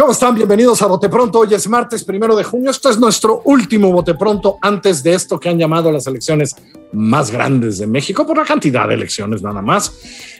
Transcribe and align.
¿Cómo 0.00 0.12
están? 0.12 0.34
Bienvenidos 0.34 0.80
a 0.80 0.86
Bote 0.86 1.10
Pronto. 1.10 1.40
Hoy 1.40 1.52
es 1.52 1.68
martes 1.68 2.04
primero 2.04 2.34
de 2.34 2.42
junio. 2.42 2.70
Esto 2.70 2.88
es 2.88 2.98
nuestro 2.98 3.42
último 3.44 3.92
Bote 3.92 4.14
Pronto 4.14 4.56
antes 4.62 5.02
de 5.02 5.12
esto 5.12 5.38
que 5.38 5.50
han 5.50 5.58
llamado 5.58 5.92
las 5.92 6.06
elecciones 6.06 6.56
más 6.94 7.30
grandes 7.30 7.76
de 7.76 7.86
México 7.86 8.26
por 8.26 8.38
la 8.38 8.46
cantidad 8.46 8.88
de 8.88 8.94
elecciones 8.94 9.42
nada 9.42 9.60
más. 9.60 9.92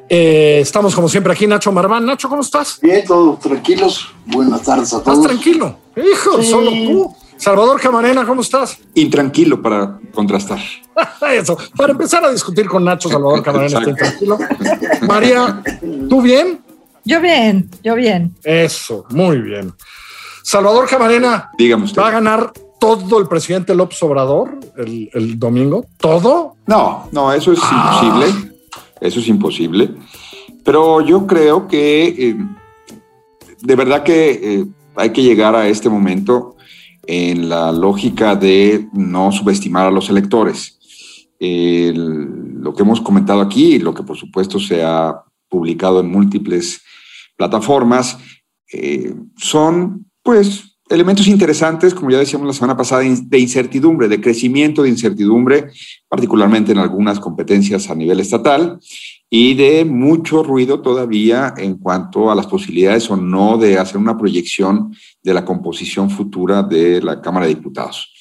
Eh, 0.09 0.60
estamos 0.62 0.95
como 0.95 1.10
siempre 1.10 1.34
aquí, 1.34 1.46
Nacho 1.46 1.73
Marván. 1.73 2.06
Nacho, 2.06 2.30
¿cómo 2.30 2.41
estás? 2.41 2.80
Bien, 2.80 3.05
todos 3.05 3.38
tranquilos. 3.41 4.09
Buenas 4.24 4.62
tardes 4.62 4.95
a 4.95 5.02
todos. 5.02 5.19
¿Estás 5.19 5.30
tranquilo? 5.30 5.77
Hijo, 5.95 6.42
solo 6.42 6.70
tú. 6.70 7.14
Salvador 7.36 7.78
Camarena, 7.83 8.24
¿cómo 8.24 8.41
estás? 8.41 8.78
Intranquilo 8.95 9.61
para 9.61 9.98
contrastar. 10.14 10.58
Eso, 11.34 11.58
para 11.77 11.92
empezar 11.92 12.24
a 12.24 12.33
discutir 12.33 12.66
con 12.66 12.83
Nacho, 12.83 13.11
Salvador 13.11 13.42
Camarena 13.45 13.78
está 13.78 13.91
intranquilo. 13.91 14.38
María, 15.02 15.62
¿tú 16.08 16.22
bien? 16.22 16.70
Yo 17.04 17.20
bien, 17.20 17.70
yo 17.82 17.95
bien. 17.95 18.34
Eso, 18.45 19.04
muy 19.10 19.38
bien. 19.38 19.72
Salvador 20.42 20.88
Camarena, 20.88 21.50
Dígame 21.58 21.84
usted. 21.84 22.00
¿va 22.02 22.08
a 22.08 22.12
ganar 22.12 22.52
todo 22.80 23.18
el 23.18 23.27
presidente 23.28 23.74
López 23.74 24.02
Obrador 24.02 24.58
el, 24.77 25.10
el 25.12 25.38
domingo? 25.38 25.86
¿Todo? 25.98 26.56
No, 26.66 27.08
no, 27.12 27.33
eso 27.33 27.52
es 27.52 27.58
Ah. 27.62 28.00
imposible. 28.02 28.52
Eso 29.00 29.20
es 29.20 29.28
imposible. 29.28 29.91
Pero 30.64 31.00
yo 31.00 31.27
creo 31.27 31.66
que 31.69 32.06
eh, 32.08 32.36
de 33.62 33.77
verdad 33.77 34.03
que 34.03 34.30
eh, 34.60 34.66
hay 34.97 35.10
que 35.10 35.22
llegar 35.22 35.55
a 35.56 35.69
este 35.69 35.88
momento 35.88 36.56
en 37.06 37.48
la 37.48 37.72
lógica 37.72 38.36
de 38.36 38.88
no 38.92 39.32
subestimar 39.32 39.86
a 39.86 39.91
los 39.91 40.10
electores. 40.10 40.78
El- 41.38 42.60
lo 42.60 42.75
que 42.75 42.82
hemos 42.82 43.00
comentado 43.00 43.41
aquí, 43.41 43.77
y 43.77 43.78
lo 43.78 43.94
que 43.94 44.03
por 44.03 44.16
supuesto 44.19 44.58
se 44.60 44.84
ha 44.84 45.14
publicado 45.48 46.00
en 46.00 46.10
múltiples 46.10 46.82
plataformas, 47.41 48.19
eh, 48.70 49.14
son 49.38 50.05
pues 50.22 50.77
elementos 50.91 51.27
interesantes, 51.27 51.94
como 51.94 52.10
ya 52.10 52.19
decíamos 52.19 52.47
la 52.47 52.52
semana 52.52 52.77
pasada, 52.77 53.02
de 53.02 53.38
incertidumbre, 53.38 54.08
de 54.08 54.20
crecimiento 54.20 54.82
de 54.82 54.91
incertidumbre, 54.91 55.70
particularmente 56.06 56.72
en 56.72 56.78
algunas 56.78 57.19
competencias 57.19 57.88
a 57.88 57.94
nivel 57.94 58.20
estatal, 58.20 58.78
y 59.30 59.55
de 59.55 59.86
mucho 59.86 60.42
ruido 60.42 60.82
todavía 60.82 61.55
en 61.56 61.78
cuanto 61.78 62.30
a 62.30 62.34
las 62.34 62.47
posibilidades 62.47 63.10
o 63.10 63.16
no 63.16 63.56
de 63.56 63.78
hacer 63.78 63.97
una 63.97 64.19
proyección 64.19 64.94
de 65.22 65.32
la 65.32 65.47
composición 65.47 66.10
futura 66.10 66.62
de 66.62 67.00
la 67.00 67.22
Cámara 67.22 67.47
de 67.47 67.54
Diputados. 67.54 68.12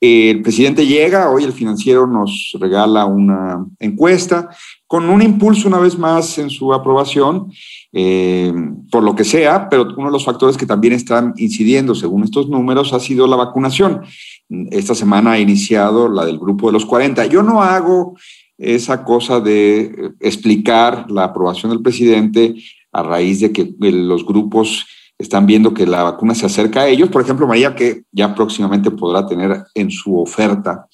El 0.00 0.40
presidente 0.40 0.86
llega, 0.86 1.30
hoy 1.30 1.44
el 1.44 1.52
financiero 1.52 2.06
nos 2.06 2.56
regala 2.58 3.04
una 3.04 3.66
encuesta 3.78 4.48
con 4.86 5.10
un 5.10 5.20
impulso 5.20 5.68
una 5.68 5.78
vez 5.78 5.98
más 5.98 6.38
en 6.38 6.48
su 6.48 6.72
aprobación, 6.72 7.52
eh, 7.92 8.50
por 8.90 9.02
lo 9.02 9.14
que 9.14 9.24
sea, 9.24 9.68
pero 9.68 9.82
uno 9.94 10.06
de 10.06 10.12
los 10.12 10.24
factores 10.24 10.56
que 10.56 10.64
también 10.64 10.94
están 10.94 11.34
incidiendo, 11.36 11.94
según 11.94 12.24
estos 12.24 12.48
números, 12.48 12.94
ha 12.94 13.00
sido 13.00 13.26
la 13.26 13.36
vacunación. 13.36 14.00
Esta 14.70 14.94
semana 14.94 15.32
ha 15.32 15.38
iniciado 15.38 16.08
la 16.08 16.24
del 16.24 16.38
grupo 16.38 16.68
de 16.68 16.72
los 16.72 16.86
40. 16.86 17.26
Yo 17.26 17.42
no 17.42 17.62
hago 17.62 18.16
esa 18.56 19.04
cosa 19.04 19.38
de 19.40 19.80
eh, 19.80 19.92
explicar 20.20 21.10
la 21.10 21.24
aprobación 21.24 21.72
del 21.72 21.82
presidente 21.82 22.54
a 22.90 23.02
raíz 23.02 23.40
de 23.40 23.52
que 23.52 23.62
eh, 23.62 23.92
los 23.92 24.24
grupos 24.24 24.86
están 25.20 25.46
viendo 25.46 25.74
que 25.74 25.86
la 25.86 26.02
vacuna 26.02 26.34
se 26.34 26.46
acerca 26.46 26.80
a 26.80 26.88
ellos. 26.88 27.10
Por 27.10 27.22
ejemplo, 27.22 27.46
María, 27.46 27.74
que 27.74 28.04
ya 28.10 28.34
próximamente 28.34 28.90
podrá 28.90 29.26
tener 29.26 29.64
en 29.74 29.90
su 29.90 30.18
oferta 30.18 30.86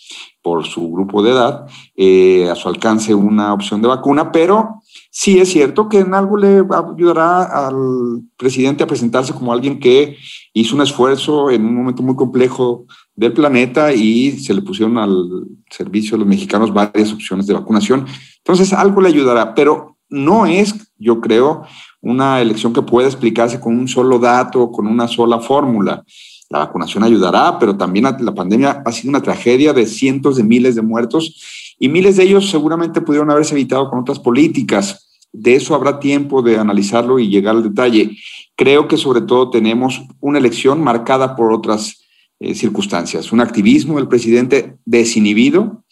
por 0.43 0.67
su 0.67 0.91
grupo 0.91 1.23
de 1.23 1.31
edad, 1.31 1.67
eh, 1.97 2.49
a 2.51 2.55
su 2.57 2.69
alcance 2.69 3.15
una 3.15 3.55
opción 3.55 3.81
de 3.81 3.89
vacuna, 3.89 4.33
pero 4.33 4.83
sí 5.11 5.39
es 5.39 5.49
cierto 5.51 5.89
que 5.89 6.01
en 6.01 6.13
algo 6.13 6.37
le 6.37 6.59
ayudará 6.59 7.67
al 7.67 8.23
presidente 8.37 8.83
a 8.83 8.87
presentarse 8.87 9.33
como 9.33 9.53
alguien 9.53 9.79
que 9.79 10.17
hizo 10.53 10.75
un 10.75 10.83
esfuerzo 10.83 11.51
en 11.51 11.65
un 11.65 11.75
momento 11.77 12.03
muy 12.03 12.17
complejo 12.17 12.85
del 13.15 13.33
planeta 13.33 13.93
y 13.93 14.33
se 14.33 14.55
le 14.55 14.63
pusieron 14.63 14.99
al 14.99 15.47
servicio 15.71 16.13
de 16.13 16.19
los 16.19 16.29
mexicanos 16.29 16.73
varias 16.73 17.13
opciones 17.13 17.47
de 17.47 17.55
vacunación. 17.55 18.07
Entonces, 18.39 18.73
algo 18.73 19.01
le 19.01 19.09
ayudará, 19.09 19.55
pero 19.55 19.97
no 20.09 20.47
es, 20.47 20.93
yo 20.99 21.21
creo, 21.21 21.65
una 22.07 22.41
elección 22.41 22.73
que 22.73 22.83
pueda 22.83 23.09
explicarse 23.09 23.59
con 23.59 23.77
un 23.77 23.89
solo 23.89 24.21
dato, 24.21 24.71
con 24.71 24.87
una 24.87 25.09
sola 25.09 25.41
fórmula. 25.41 26.05
La 26.49 26.61
vacunación 26.61 27.03
ayudará, 27.03 27.59
pero 27.59 27.77
también 27.77 28.05
la 28.21 28.35
pandemia 28.35 28.83
ha 28.87 28.93
sido 28.93 29.11
una 29.11 29.23
tragedia 29.23 29.73
de 29.73 29.87
cientos 29.87 30.37
de 30.37 30.45
miles 30.45 30.77
de 30.77 30.83
muertos 30.83 31.75
y 31.81 31.89
miles 31.89 32.17
de 32.17 32.23
ellos 32.23 32.49
seguramente 32.49 33.01
pudieron 33.01 33.29
haberse 33.33 33.55
evitado 33.55 33.91
con 33.91 33.99
otras 33.99 34.21
políticas. 34.21 35.19
De 35.33 35.57
eso 35.57 35.75
habrá 35.75 35.99
tiempo 35.99 36.43
de 36.43 36.59
analizarlo 36.59 37.19
y 37.19 37.29
llegar 37.29 37.57
al 37.57 37.65
detalle. 37.65 38.17
Creo 38.55 38.87
que 38.87 38.97
sobre 38.97 39.23
todo 39.23 39.51
tenemos 39.51 40.01
una 40.21 40.39
elección 40.39 40.81
marcada 40.81 41.35
por 41.35 41.53
otras 41.53 42.07
eh, 42.39 42.55
circunstancias. 42.55 43.33
Un 43.33 43.41
activismo 43.41 43.97
del 43.97 44.07
presidente 44.07 44.77
desinhibido, 44.85 45.83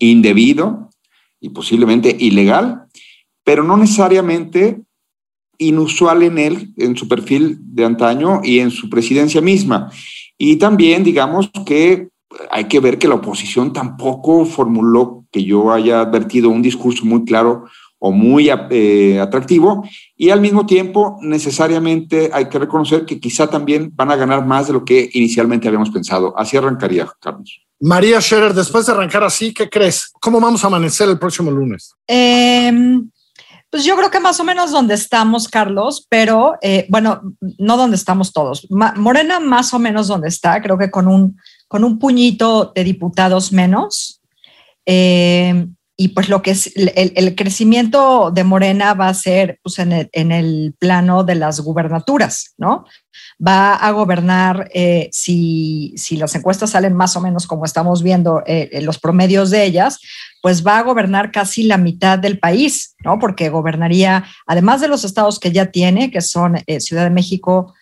indebido 0.00 0.90
y 1.40 1.50
posiblemente 1.50 2.16
ilegal, 2.18 2.86
pero 3.44 3.62
no 3.62 3.76
necesariamente 3.76 4.82
inusual 5.60 6.22
en 6.24 6.38
él, 6.38 6.74
en 6.76 6.96
su 6.96 7.06
perfil 7.06 7.58
de 7.60 7.84
antaño 7.84 8.40
y 8.42 8.58
en 8.58 8.70
su 8.70 8.90
presidencia 8.90 9.40
misma. 9.40 9.92
Y 10.36 10.56
también, 10.56 11.04
digamos 11.04 11.50
que 11.66 12.08
hay 12.50 12.64
que 12.64 12.80
ver 12.80 12.98
que 12.98 13.08
la 13.08 13.16
oposición 13.16 13.72
tampoco 13.72 14.44
formuló 14.44 15.26
que 15.30 15.44
yo 15.44 15.72
haya 15.72 16.00
advertido 16.00 16.48
un 16.48 16.62
discurso 16.62 17.04
muy 17.04 17.24
claro 17.24 17.64
o 17.98 18.10
muy 18.12 18.48
eh, 18.70 19.20
atractivo 19.20 19.86
y 20.16 20.30
al 20.30 20.40
mismo 20.40 20.64
tiempo 20.64 21.18
necesariamente 21.20 22.30
hay 22.32 22.48
que 22.48 22.58
reconocer 22.58 23.04
que 23.04 23.20
quizá 23.20 23.48
también 23.48 23.92
van 23.94 24.10
a 24.10 24.16
ganar 24.16 24.46
más 24.46 24.68
de 24.68 24.72
lo 24.72 24.84
que 24.84 25.10
inicialmente 25.12 25.68
habíamos 25.68 25.90
pensado. 25.90 26.32
Así 26.38 26.56
arrancaría, 26.56 27.06
Carlos. 27.20 27.60
María 27.78 28.20
Scherer, 28.20 28.54
después 28.54 28.86
de 28.86 28.92
arrancar 28.92 29.24
así, 29.24 29.52
¿qué 29.52 29.68
crees? 29.68 30.10
¿Cómo 30.20 30.40
vamos 30.40 30.64
a 30.64 30.68
amanecer 30.68 31.08
el 31.10 31.18
próximo 31.18 31.50
lunes? 31.50 31.94
Eh, 32.08 32.72
pues 33.70 33.84
yo 33.84 33.96
creo 33.96 34.10
que 34.10 34.20
más 34.20 34.40
o 34.40 34.44
menos 34.44 34.72
donde 34.72 34.94
estamos, 34.94 35.48
Carlos, 35.48 36.06
pero 36.08 36.56
eh, 36.60 36.86
bueno, 36.88 37.22
no 37.58 37.76
donde 37.76 37.96
estamos 37.96 38.32
todos. 38.32 38.66
Morena 38.70 39.38
más 39.38 39.72
o 39.72 39.78
menos 39.78 40.08
donde 40.08 40.28
está, 40.28 40.60
creo 40.60 40.76
que 40.76 40.90
con 40.90 41.06
un, 41.06 41.38
con 41.68 41.84
un 41.84 41.98
puñito 41.98 42.72
de 42.74 42.82
diputados 42.82 43.52
menos. 43.52 44.20
Eh, 44.86 45.68
y 46.00 46.08
pues 46.08 46.30
lo 46.30 46.40
que 46.40 46.52
es 46.52 46.72
el, 46.74 47.34
crecimiento 47.36 48.30
de 48.30 48.42
Morena 48.42 48.94
va 48.94 49.08
a 49.08 49.14
ser 49.14 49.58
pues 49.62 49.78
en, 49.80 49.92
el, 49.92 50.74
plano 50.78 51.24
de 51.24 51.34
las 51.34 51.60
gubernaturas, 51.60 52.54
¿no? 52.56 52.86
Va 53.46 53.74
a 53.74 53.90
gobernar, 53.90 54.70
eh, 54.72 55.10
si, 55.12 55.92
si, 55.98 56.16
las 56.16 56.34
encuestas 56.34 56.70
salen 56.70 56.96
más 56.96 57.16
o 57.16 57.20
menos 57.20 57.46
como 57.46 57.66
estamos 57.66 58.02
viendo 58.02 58.42
eh, 58.46 58.80
los 58.80 58.98
promedios 58.98 59.50
de 59.50 59.62
ellas, 59.62 60.00
pues 60.40 60.66
va 60.66 60.78
a 60.78 60.82
gobernar 60.84 61.32
casi 61.32 61.64
la 61.64 61.76
mitad 61.76 62.18
del 62.18 62.38
país, 62.38 62.94
¿no? 63.04 63.18
Porque 63.18 63.50
gobernaría, 63.50 64.24
además 64.46 64.80
de 64.80 64.88
los 64.88 65.04
estados 65.04 65.38
que 65.38 65.52
ya 65.52 65.66
tiene, 65.66 66.10
que 66.10 66.22
son 66.22 66.62
eh, 66.66 66.80
Ciudad 66.80 67.04
de 67.04 67.10
México, 67.10 67.74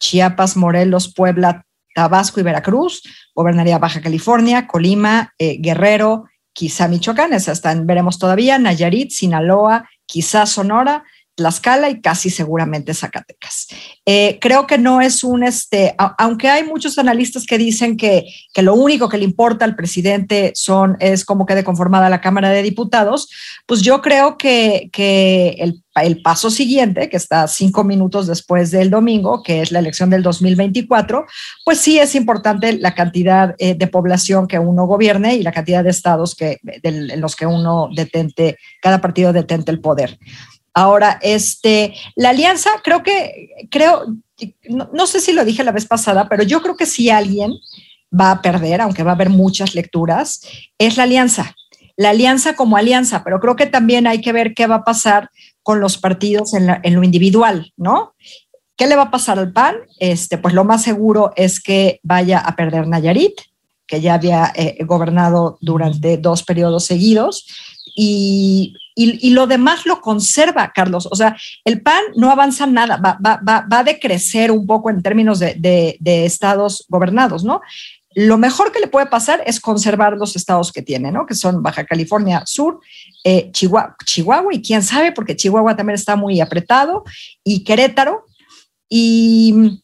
Chiapas, 0.00 0.56
Morelos, 0.56 1.12
Puebla, 1.12 1.66
Tabasco 1.94 2.40
y 2.40 2.42
Veracruz, 2.42 3.02
gobernaría 3.34 3.78
Baja 3.78 4.00
California, 4.00 4.66
Colima, 4.66 5.34
eh, 5.38 5.58
Guerrero, 5.60 6.24
quizá 6.56 6.88
Michoacán, 6.88 7.34
esa 7.34 7.52
están, 7.52 7.86
veremos 7.86 8.18
todavía, 8.18 8.58
Nayarit, 8.58 9.10
Sinaloa, 9.10 9.86
quizá 10.06 10.46
Sonora, 10.46 11.04
Tlaxcala 11.36 11.90
y 11.90 12.00
casi 12.00 12.30
seguramente 12.30 12.94
Zacatecas. 12.94 13.68
Eh, 14.06 14.38
creo 14.40 14.66
que 14.66 14.78
no 14.78 15.02
es 15.02 15.22
un, 15.22 15.44
este, 15.44 15.94
aunque 16.18 16.48
hay 16.48 16.64
muchos 16.64 16.98
analistas 16.98 17.44
que 17.44 17.58
dicen 17.58 17.98
que, 17.98 18.24
que, 18.54 18.62
lo 18.62 18.74
único 18.74 19.08
que 19.08 19.18
le 19.18 19.24
importa 19.24 19.66
al 19.66 19.76
presidente 19.76 20.52
son, 20.54 20.96
es 20.98 21.26
cómo 21.26 21.44
quede 21.44 21.62
conformada 21.62 22.08
la 22.08 22.22
Cámara 22.22 22.48
de 22.48 22.62
Diputados, 22.62 23.28
pues 23.66 23.82
yo 23.82 24.00
creo 24.00 24.38
que, 24.38 24.88
que 24.92 25.56
el, 25.58 25.82
el, 25.96 26.22
paso 26.22 26.50
siguiente, 26.50 27.10
que 27.10 27.18
está 27.18 27.46
cinco 27.48 27.84
minutos 27.84 28.26
después 28.26 28.70
del 28.70 28.88
domingo, 28.88 29.42
que 29.42 29.60
es 29.60 29.72
la 29.72 29.80
elección 29.80 30.08
del 30.08 30.22
2024, 30.22 31.26
pues 31.64 31.78
sí 31.78 31.98
es 31.98 32.14
importante 32.14 32.72
la 32.78 32.94
cantidad 32.94 33.54
eh, 33.58 33.74
de 33.74 33.86
población 33.86 34.46
que 34.46 34.58
uno 34.58 34.86
gobierne 34.86 35.34
y 35.34 35.42
la 35.42 35.52
cantidad 35.52 35.84
de 35.84 35.90
estados 35.90 36.34
que, 36.34 36.58
en 36.82 37.20
los 37.20 37.36
que 37.36 37.44
uno 37.44 37.90
detente, 37.94 38.56
cada 38.80 39.02
partido 39.02 39.34
detente 39.34 39.70
el 39.70 39.80
poder. 39.80 40.18
Ahora, 40.76 41.18
este, 41.22 41.94
la 42.16 42.28
alianza, 42.28 42.68
creo 42.84 43.02
que, 43.02 43.48
creo, 43.70 44.04
no, 44.68 45.06
sé 45.06 45.20
si 45.20 45.32
lo 45.32 45.46
dije 45.46 45.64
la 45.64 45.72
vez 45.72 45.86
pasada, 45.86 46.28
pero 46.28 46.42
yo 46.42 46.60
creo 46.60 46.76
que 46.76 46.84
si 46.84 47.08
alguien 47.08 47.54
va 48.12 48.30
a 48.30 48.42
perder, 48.42 48.82
aunque 48.82 49.02
va 49.02 49.12
a 49.12 49.14
haber 49.14 49.30
muchas 49.30 49.74
lecturas, 49.74 50.42
es 50.76 50.98
la 50.98 51.04
alianza. 51.04 51.56
La 51.96 52.10
alianza 52.10 52.56
como 52.56 52.76
alianza, 52.76 53.24
pero 53.24 53.40
creo 53.40 53.56
que 53.56 53.64
también 53.64 54.06
hay 54.06 54.20
que 54.20 54.32
ver 54.32 54.52
qué 54.52 54.66
va 54.66 54.74
a 54.74 54.84
pasar 54.84 55.30
con 55.62 55.80
los 55.80 55.96
partidos 55.96 56.52
en, 56.52 56.68
en 56.82 56.94
lo 56.94 57.02
individual, 57.02 57.72
¿no? 57.78 58.12
¿Qué 58.76 58.86
le 58.86 58.96
va 58.96 59.04
a 59.04 59.10
pasar 59.10 59.38
al 59.38 59.54
PAN? 59.54 59.76
Este, 59.98 60.36
pues 60.36 60.52
lo 60.52 60.64
más 60.64 60.82
seguro 60.82 61.32
es 61.36 61.58
que 61.58 62.00
vaya 62.02 62.38
a 62.38 62.54
perder 62.54 62.86
Nayarit, 62.86 63.40
que 63.86 64.02
ya 64.02 64.12
había 64.12 64.52
eh, 64.54 64.76
gobernado 64.84 65.56
durante 65.62 66.18
dos 66.18 66.42
periodos 66.42 66.84
seguidos, 66.84 67.46
y, 67.94 68.74
y, 68.94 69.30
lo 69.30 69.46
demás 69.46 69.86
lo 69.86 70.00
conserva, 70.00 70.72
Carlos. 70.74 71.08
O 71.10 71.14
sea, 71.14 71.36
el 71.64 71.82
PAN 71.82 72.02
no 72.16 72.30
avanza 72.30 72.66
nada, 72.66 72.96
va, 72.96 73.18
va, 73.24 73.40
va, 73.46 73.66
va 73.70 73.78
a 73.78 73.84
decrecer 73.84 74.50
un 74.50 74.66
poco 74.66 74.90
en 74.90 75.02
términos 75.02 75.38
de, 75.38 75.54
de, 76.00 76.24
estados 76.24 76.84
gobernados, 76.88 77.44
¿no? 77.44 77.60
Lo 78.14 78.38
mejor 78.38 78.72
que 78.72 78.80
le 78.80 78.86
puede 78.88 79.06
pasar 79.06 79.42
es 79.46 79.60
conservar 79.60 80.16
los 80.16 80.36
estados 80.36 80.72
que 80.72 80.82
tiene, 80.82 81.12
¿no? 81.12 81.26
Que 81.26 81.34
son 81.34 81.62
Baja 81.62 81.84
California 81.84 82.42
Sur, 82.46 82.80
eh, 83.24 83.50
Chihuahua, 83.52 83.96
Chihuahua, 84.04 84.54
y 84.54 84.62
quién 84.62 84.82
sabe, 84.82 85.12
porque 85.12 85.36
Chihuahua 85.36 85.76
también 85.76 85.94
está 85.96 86.16
muy 86.16 86.40
apretado, 86.40 87.04
y 87.44 87.64
Querétaro, 87.64 88.24
y, 88.88 89.82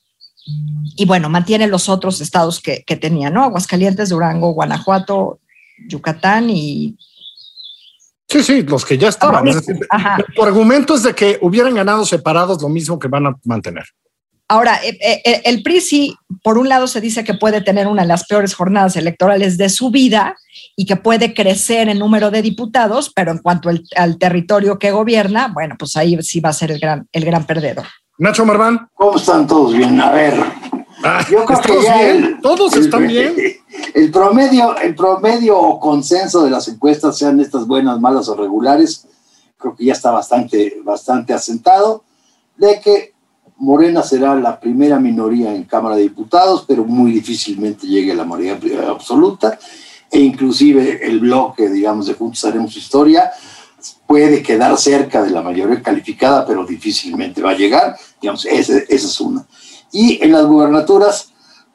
y 0.97 1.05
bueno, 1.05 1.29
mantiene 1.29 1.67
los 1.67 1.89
otros 1.89 2.21
estados 2.21 2.61
que, 2.61 2.83
que 2.87 2.97
tenía, 2.97 3.29
¿no? 3.31 3.45
Aguascalientes, 3.45 4.09
Durango, 4.09 4.55
Guanajuato, 4.55 5.41
Yucatán 5.89 6.49
y 6.49 6.97
Sí, 8.33 8.43
sí, 8.43 8.63
los 8.63 8.87
que 8.87 8.97
ya 8.97 9.09
estaban. 9.09 9.47
Es 9.47 9.57
decir, 9.57 9.87
tu 10.35 10.43
argumento 10.43 10.95
es 10.95 11.03
de 11.03 11.15
que 11.15 11.39
hubieran 11.43 11.75
ganado 11.75 12.07
separados 12.07 12.63
lo 12.63 12.71
mismo 12.71 12.99
que 12.99 13.09
van 13.09 13.27
a 13.27 13.37
mantener. 13.45 13.85
Ahora, 14.49 14.81
eh, 14.83 14.99
eh, 15.03 15.43
el 15.45 15.63
PRI 15.63 15.81
sí, 15.83 16.17
por 16.43 16.57
un 16.57 16.69
lado 16.69 16.87
se 16.87 17.03
dice 17.03 17.25
que 17.25 17.35
puede 17.35 17.61
tener 17.61 17.87
una 17.87 18.03
de 18.03 18.09
las 18.09 18.27
peores 18.27 18.55
jornadas 18.55 18.97
electorales 18.97 19.59
de 19.59 19.69
su 19.69 19.91
vida 19.91 20.35
y 20.75 20.87
que 20.87 20.97
puede 20.97 21.35
crecer 21.35 21.91
en 21.91 21.99
número 21.99 22.31
de 22.31 22.41
diputados, 22.41 23.13
pero 23.15 23.33
en 23.33 23.39
cuanto 23.39 23.69
al, 23.69 23.83
al 23.97 24.19
territorio 24.19 24.79
que 24.79 24.93
gobierna, 24.93 25.49
bueno, 25.53 25.77
pues 25.79 25.97
ahí 25.97 26.17
sí 26.23 26.41
va 26.41 26.51
a 26.51 26.55
ser 26.55 26.71
el 26.71 26.81
gran, 26.81 27.07
el 27.13 27.25
gran 27.27 27.45
perdedor. 27.45 27.87
Nacho 28.19 28.47
Marván. 28.47 28.89
¿Cómo 28.95 29.17
están 29.17 29.47
todos 29.47 29.75
bien? 29.75 30.01
A 30.01 30.11
ver. 30.11 30.35
Ah, 31.05 31.25
yo 31.31 31.45
creo 31.45 31.61
que 31.61 31.85
ya 31.85 31.97
bien? 31.97 32.25
El, 32.25 32.41
todos 32.41 32.73
el, 32.75 32.85
están 32.85 33.07
bien. 33.07 33.35
El 33.95 34.11
promedio, 34.11 34.77
el 34.79 34.95
promedio 34.95 35.59
o 35.59 35.79
consenso 35.79 36.43
de 36.43 36.51
las 36.51 36.67
encuestas, 36.69 37.19
sean 37.19 37.41
estas 37.41 37.67
buenas, 37.67 38.01
malas 38.01 38.29
o 38.29 38.35
regulares, 38.35 39.07
creo 39.59 39.77
que 39.77 39.85
ya 39.85 39.93
está 39.93 40.11
bastante, 40.11 40.81
bastante 40.83 41.35
asentado, 41.35 42.03
de 42.57 42.81
que 42.81 43.13
Morena 43.59 44.03
será 44.03 44.35
la 44.35 44.59
primera 44.59 44.99
minoría 44.99 45.55
en 45.55 45.65
Cámara 45.65 45.97
de 45.97 46.03
Diputados, 46.03 46.65
pero 46.67 46.85
muy 46.85 47.13
difícilmente 47.13 47.87
llegue 47.87 48.13
a 48.13 48.17
la 48.17 48.25
mayoría 48.25 48.59
absoluta, 48.89 49.59
e 50.11 50.21
inclusive 50.21 51.07
el 51.07 51.21
bloque, 51.21 51.69
digamos, 51.69 52.07
de 52.07 52.15
Juntos 52.15 52.45
Haremos 52.45 52.77
Historia, 52.77 53.31
puede 54.07 54.43
quedar 54.43 54.77
cerca 54.79 55.23
de 55.23 55.31
la 55.31 55.43
mayoría 55.43 55.83
calificada, 55.83 56.47
pero 56.47 56.65
difícilmente 56.65 57.43
va 57.43 57.51
a 57.51 57.57
llegar, 57.57 57.97
digamos, 58.21 58.45
esa, 58.47 58.79
esa 58.79 59.07
es 59.07 59.21
una. 59.21 59.47
Y 59.91 60.23
en 60.23 60.33
las 60.33 60.47
gubernaturas 60.47 61.32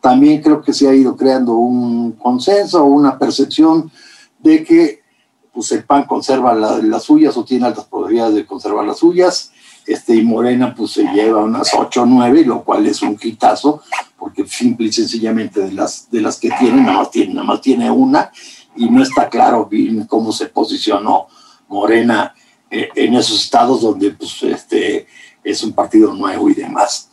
también 0.08 0.42
creo 0.42 0.62
que 0.62 0.72
se 0.72 0.88
ha 0.88 0.96
ido 0.96 1.18
creando 1.18 1.56
un 1.56 2.14
consenso 2.14 2.82
o 2.82 2.86
una 2.86 3.20
percepción 3.20 3.92
de 4.40 4.64
que 4.64 5.02
pues, 5.52 5.70
el 5.74 5.84
PAN 5.84 6.06
conserva 6.06 6.56
la, 6.56 6.78
las 6.78 7.04
suyas 7.04 7.36
o 7.36 7.44
tiene 7.44 7.66
altas 7.66 7.84
probabilidades 7.84 8.36
de 8.36 8.46
conservar 8.46 8.86
las 8.86 9.00
suyas, 9.00 9.52
este, 9.86 10.16
y 10.16 10.22
Morena 10.22 10.74
pues 10.74 10.92
se 10.92 11.04
lleva 11.12 11.44
unas 11.44 11.74
8 11.78 12.04
o 12.04 12.06
9, 12.06 12.46
lo 12.46 12.64
cual 12.64 12.88
es 12.88 13.02
un 13.02 13.18
quitazo, 13.18 13.82
porque 14.18 14.48
simple 14.48 14.88
y 14.88 14.94
sencillamente 14.94 15.60
de 15.60 15.74
las, 15.74 16.10
de 16.10 16.22
las 16.22 16.40
que 16.40 16.52
tiene 16.58 16.84
nada, 16.84 17.00
más 17.00 17.12
tiene, 17.12 17.34
nada 17.34 17.46
más 17.46 17.60
tiene 17.60 17.92
una, 17.92 18.32
y 18.78 18.90
no 18.90 19.04
está 19.04 19.28
claro 19.28 19.66
bien 19.66 20.06
cómo 20.06 20.32
se 20.32 20.46
posicionó 20.46 21.28
Morena 21.68 22.34
eh, 22.72 22.88
en 22.96 23.14
esos 23.16 23.44
estados 23.44 23.82
donde 23.82 24.12
pues, 24.12 24.42
este, 24.44 25.06
es 25.44 25.62
un 25.64 25.74
partido 25.74 26.14
nuevo 26.14 26.50
y 26.50 26.54
demás. 26.54 27.10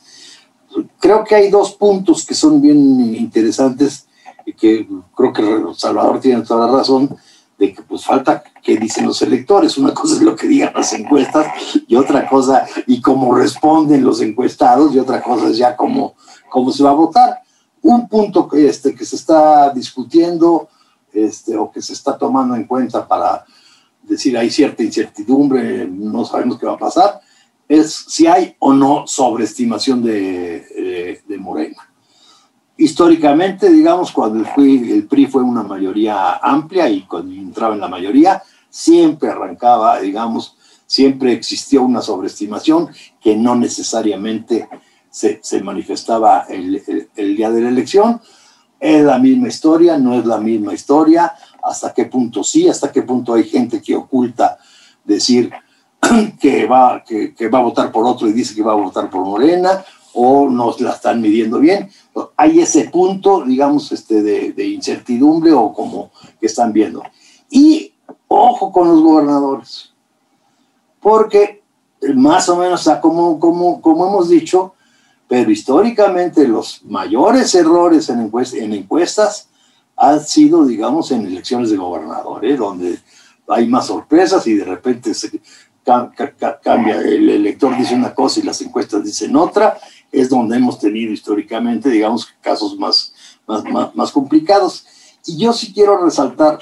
Creo 0.99 1.25
que 1.25 1.35
hay 1.35 1.51
dos 1.51 1.75
puntos 1.75 2.25
que 2.25 2.35
son 2.35 2.61
bien 2.61 3.15
interesantes 3.15 4.07
y 4.47 4.53
que 4.53 4.89
creo 5.15 5.33
que 5.33 5.75
Salvador 5.77 6.21
tiene 6.21 6.43
toda 6.43 6.67
la 6.67 6.79
razón 6.79 7.17
de 7.59 7.73
que 7.73 7.83
pues 7.83 8.05
falta 8.05 8.43
que 8.63 8.77
dicen 8.77 9.07
los 9.07 9.23
electores. 9.23 9.79
Una 9.79 9.95
cosa 9.95 10.15
es 10.15 10.23
lo 10.23 10.35
que 10.35 10.49
digan 10.49 10.73
las 10.75 10.93
encuestas 10.93 11.47
y 11.87 11.97
otra 11.97 12.29
cosa 12.29 12.67
y 12.87 13.01
cómo 13.01 13.35
responden 13.35 14.05
los 14.05 14.21
encuestados 14.21 14.95
y 14.95 14.99
otra 14.99 15.23
cosa 15.23 15.49
es 15.49 15.57
ya 15.57 15.77
cómo, 15.77 16.15
cómo 16.51 16.73
se 16.73 16.83
va 16.83 16.91
a 16.91 16.95
votar. 16.95 17.43
Un 17.83 18.09
punto 18.09 18.49
que, 18.49 18.67
este, 18.67 18.95
que 18.95 19.05
se 19.05 19.17
está 19.17 19.71
discutiendo 19.71 20.69
este, 21.13 21.57
o 21.57 21.71
que 21.71 21.81
se 21.81 21.93
está 21.93 22.19
tomando 22.19 22.57
en 22.57 22.65
cuenta 22.65 23.07
para 23.07 23.45
decir 24.03 24.37
hay 24.37 24.51
cierta 24.51 24.83
incertidumbre, 24.83 25.87
no 25.87 26.25
sabemos 26.25 26.59
qué 26.59 26.67
va 26.67 26.75
a 26.75 26.79
pasar, 26.79 27.21
es 27.69 27.93
si 28.09 28.27
hay 28.27 28.57
o 28.59 28.73
no 28.73 29.07
sobreestimación 29.07 30.03
de, 30.03 30.61
de, 30.61 31.23
de 31.27 31.39
Morena. 31.39 31.91
Históricamente, 32.77 33.71
digamos, 33.71 34.11
cuando 34.11 34.45
el 34.57 35.07
PRI, 35.07 35.27
fue 35.27 35.43
una 35.43 35.63
mayoría 35.63 36.35
amplia 36.43 36.89
y 36.89 37.03
cuando 37.03 37.33
entraba 37.33 37.75
en 37.75 37.81
la 37.81 37.89
mayoría, 37.89 38.43
siempre 38.69 39.31
arrancaba, 39.31 40.01
digamos, 40.01 40.57
siempre 40.85 41.33
existió 41.33 41.85
una 41.85 42.03
sobreestimación 42.03 42.89
que 43.21 43.37
no 43.37 43.55
necesariamente 43.55 44.69
se, 45.09 45.39
se 45.41 45.63
manifestaba 45.63 46.47
el 46.49 47.37
día 47.37 47.51
de 47.51 47.61
la 47.61 47.69
elección. 47.69 48.21
Es 48.81 49.05
la 49.05 49.21
misma 49.21 49.49
historia, 49.49 49.97
no 49.97 50.19
es 50.19 50.27
la 50.27 50.39
misma 50.39 50.75
historia, 50.75 51.33
hasta 51.63 51.95
qué 51.95 52.07
punto 52.07 52.43
sí, 52.43 52.69
hasta 52.69 52.91
qué 52.91 53.03
punto 53.03 53.35
hay 53.35 53.45
gente 53.45 53.81
que 53.81 53.95
oculta 53.95 54.59
decir 55.05 55.53
que 56.41 56.67
va, 56.67 57.03
que, 57.07 57.35
que, 57.35 57.49
va 57.49 57.59
a 57.59 57.63
votar 57.63 57.93
por 57.93 58.05
otro 58.05 58.29
y 58.29 58.33
dice 58.33 58.55
que 58.55 58.63
va 58.63 58.73
a 58.73 58.77
votar 58.77 59.11
por 59.11 59.25
Morena, 59.25 59.85
o 60.15 60.49
no 60.49 60.75
la 60.79 60.93
están 60.93 61.21
midiendo 61.21 61.59
bien. 61.59 61.91
Hay 62.37 62.61
ese 62.61 62.89
punto, 62.89 63.45
digamos, 63.45 63.91
este, 63.93 64.23
de, 64.23 64.53
de 64.53 64.67
incertidumbre 64.69 65.53
o 65.53 65.73
como 65.73 66.13
que 66.41 66.47
están 66.47 66.73
viendo. 66.73 67.03
Y 67.51 67.93
ojo 68.29 68.73
con 68.73 68.89
los 68.89 69.03
gobernadores, 69.03 69.93
porque 71.01 71.63
más 72.15 72.49
o 72.49 72.57
menos, 72.57 72.89
como, 73.01 73.39
como, 73.41 73.81
como 73.81 74.09
hemos 74.09 74.29
dicho, 74.29 74.75
pero 75.29 75.51
históricamente 75.51 76.47
los 76.47 76.85
mayores 76.85 77.55
errores 77.55 78.09
en, 78.09 78.21
encuestas, 78.21 78.61
en 78.61 78.73
encuestas 78.73 79.49
han 79.97 80.21
sido, 80.25 80.65
digamos, 80.65 81.11
en 81.13 81.27
elecciones 81.27 81.71
de 81.71 81.77
gobernadores, 81.77 82.59
donde 82.59 82.99
hay 83.49 83.67
más 83.67 83.87
sorpresas 83.87 84.47
y 84.47 84.55
de 84.55 84.65
repente 84.65 85.15
se 85.15 85.41
cambia, 85.85 86.97
el 87.01 87.29
elector 87.29 87.77
dice 87.77 87.95
una 87.95 88.15
cosa 88.15 88.41
y 88.41 88.45
las 88.45 88.61
encuestas 88.63 89.05
dicen 89.05 89.37
otra, 89.37 89.79
es 90.11 90.29
donde 90.29 90.57
hemos 90.57 90.79
tenido 90.79 91.13
históricamente, 91.13 91.91
digamos, 91.91 92.27
casos 92.41 92.79
más, 92.79 93.15
más, 93.47 93.65
más, 93.65 93.95
más 93.95 94.13
complicados. 94.13 94.87
Y 95.27 95.37
yo 95.39 95.53
sí 95.53 95.73
quiero 95.73 95.99
resaltar 95.99 96.59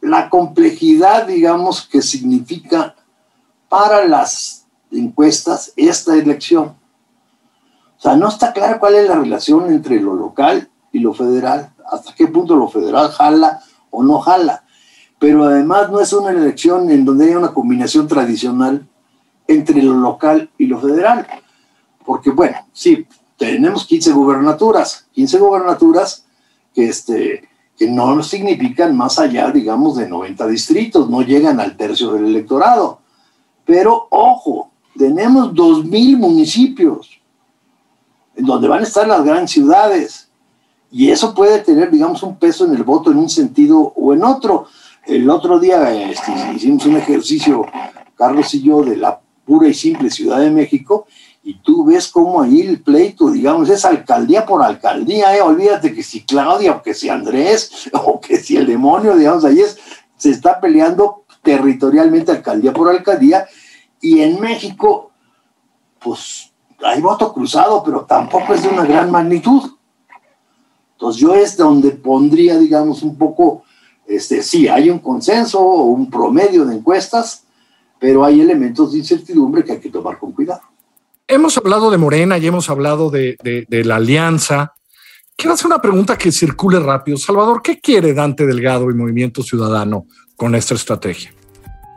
la 0.00 0.28
complejidad, 0.28 1.26
digamos, 1.26 1.82
que 1.86 2.02
significa 2.02 2.94
para 3.68 4.06
las 4.06 4.66
encuestas 4.90 5.72
esta 5.76 6.14
elección. 6.14 6.74
O 7.98 8.02
sea, 8.02 8.16
no 8.16 8.28
está 8.28 8.52
claro 8.52 8.80
cuál 8.80 8.96
es 8.96 9.08
la 9.08 9.14
relación 9.14 9.72
entre 9.72 10.00
lo 10.00 10.14
local 10.14 10.68
y 10.92 10.98
lo 10.98 11.14
federal, 11.14 11.72
hasta 11.90 12.14
qué 12.14 12.26
punto 12.26 12.56
lo 12.56 12.68
federal 12.68 13.10
jala 13.12 13.62
o 13.90 14.02
no 14.02 14.18
jala. 14.18 14.64
Pero 15.22 15.44
además 15.44 15.88
no 15.88 16.00
es 16.00 16.12
una 16.12 16.32
elección 16.32 16.90
en 16.90 17.04
donde 17.04 17.26
haya 17.26 17.38
una 17.38 17.54
combinación 17.54 18.08
tradicional 18.08 18.88
entre 19.46 19.80
lo 19.80 19.94
local 19.94 20.50
y 20.58 20.66
lo 20.66 20.80
federal. 20.80 21.24
Porque, 22.04 22.30
bueno, 22.30 22.56
sí, 22.72 23.06
tenemos 23.36 23.86
15 23.86 24.10
gubernaturas, 24.14 25.06
15 25.12 25.38
gubernaturas 25.38 26.26
que, 26.74 26.88
este, 26.88 27.48
que 27.78 27.88
no 27.88 28.20
significan 28.24 28.96
más 28.96 29.20
allá, 29.20 29.52
digamos, 29.52 29.96
de 29.96 30.08
90 30.08 30.44
distritos, 30.48 31.08
no 31.08 31.22
llegan 31.22 31.60
al 31.60 31.76
tercio 31.76 32.14
del 32.14 32.24
electorado. 32.24 32.98
Pero, 33.64 34.08
ojo, 34.10 34.72
tenemos 34.98 35.52
2.000 35.54 36.16
municipios 36.16 37.20
en 38.34 38.44
donde 38.44 38.66
van 38.66 38.80
a 38.80 38.88
estar 38.88 39.06
las 39.06 39.24
grandes 39.24 39.52
ciudades 39.52 40.32
y 40.90 41.10
eso 41.10 41.32
puede 41.32 41.60
tener, 41.60 41.92
digamos, 41.92 42.24
un 42.24 42.36
peso 42.36 42.64
en 42.64 42.74
el 42.74 42.82
voto 42.82 43.12
en 43.12 43.18
un 43.18 43.30
sentido 43.30 43.78
o 43.78 44.12
en 44.12 44.24
otro. 44.24 44.66
El 45.06 45.28
otro 45.28 45.58
día 45.58 45.92
este, 46.10 46.32
hicimos 46.54 46.86
un 46.86 46.96
ejercicio, 46.96 47.66
Carlos 48.16 48.52
y 48.54 48.62
yo, 48.62 48.82
de 48.82 48.96
la 48.96 49.20
pura 49.44 49.68
y 49.68 49.74
simple 49.74 50.10
Ciudad 50.10 50.38
de 50.38 50.50
México, 50.50 51.06
y 51.42 51.54
tú 51.54 51.84
ves 51.84 52.08
cómo 52.08 52.40
ahí 52.40 52.60
el 52.60 52.80
pleito, 52.80 53.30
digamos, 53.30 53.68
es 53.68 53.84
alcaldía 53.84 54.46
por 54.46 54.62
alcaldía, 54.62 55.36
¿eh? 55.36 55.40
olvídate 55.40 55.92
que 55.92 56.04
si 56.04 56.24
Claudia 56.24 56.72
o 56.72 56.82
que 56.82 56.94
si 56.94 57.08
Andrés 57.08 57.90
o 57.92 58.20
que 58.20 58.36
si 58.36 58.56
el 58.56 58.66
demonio, 58.66 59.16
digamos, 59.16 59.44
ahí 59.44 59.60
es, 59.60 59.78
se 60.16 60.30
está 60.30 60.60
peleando 60.60 61.24
territorialmente 61.42 62.30
alcaldía 62.30 62.72
por 62.72 62.88
alcaldía, 62.88 63.46
y 64.00 64.20
en 64.20 64.40
México, 64.40 65.10
pues 65.98 66.52
hay 66.84 67.00
voto 67.00 67.32
cruzado, 67.32 67.82
pero 67.82 68.04
tampoco 68.04 68.54
es 68.54 68.62
de 68.62 68.68
una 68.68 68.84
gran 68.84 69.10
magnitud. 69.10 69.70
Entonces 70.92 71.20
yo 71.20 71.34
es 71.34 71.56
donde 71.56 71.90
pondría, 71.92 72.58
digamos, 72.58 73.02
un 73.02 73.16
poco, 73.16 73.64
este, 74.16 74.42
sí, 74.42 74.68
hay 74.68 74.90
un 74.90 74.98
consenso 74.98 75.60
o 75.60 75.84
un 75.84 76.10
promedio 76.10 76.64
de 76.64 76.76
encuestas, 76.76 77.44
pero 77.98 78.24
hay 78.24 78.40
elementos 78.40 78.92
de 78.92 78.98
incertidumbre 78.98 79.64
que 79.64 79.72
hay 79.72 79.80
que 79.80 79.90
tomar 79.90 80.18
con 80.18 80.32
cuidado. 80.32 80.62
Hemos 81.26 81.56
hablado 81.56 81.90
de 81.90 81.98
Morena 81.98 82.36
y 82.38 82.46
hemos 82.46 82.68
hablado 82.68 83.10
de, 83.10 83.36
de, 83.42 83.64
de 83.68 83.84
la 83.84 83.96
alianza. 83.96 84.74
Quiero 85.36 85.54
hacer 85.54 85.66
una 85.66 85.80
pregunta 85.80 86.18
que 86.18 86.30
circule 86.30 86.78
rápido. 86.78 87.16
Salvador, 87.16 87.62
¿qué 87.62 87.80
quiere 87.80 88.12
Dante 88.12 88.46
Delgado 88.46 88.90
y 88.90 88.94
Movimiento 88.94 89.42
Ciudadano 89.42 90.06
con 90.36 90.54
esta 90.54 90.74
estrategia? 90.74 91.32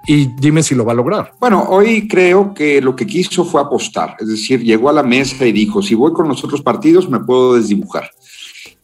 Y 0.08 0.28
dime 0.40 0.62
si 0.62 0.76
lo 0.76 0.86
va 0.86 0.92
a 0.92 0.96
lograr. 0.96 1.34
Bueno, 1.40 1.66
hoy 1.68 2.08
creo 2.08 2.54
que 2.54 2.80
lo 2.80 2.96
que 2.96 3.08
quiso 3.08 3.44
fue 3.44 3.60
apostar, 3.60 4.16
es 4.20 4.28
decir, 4.28 4.62
llegó 4.62 4.90
a 4.90 4.94
la 4.94 5.02
mesa 5.02 5.46
y 5.46 5.52
dijo, 5.52 5.82
si 5.82 5.96
voy 5.96 6.14
con 6.14 6.28
los 6.28 6.44
otros 6.44 6.62
partidos 6.62 7.10
me 7.10 7.20
puedo 7.20 7.56
desdibujar. 7.56 8.12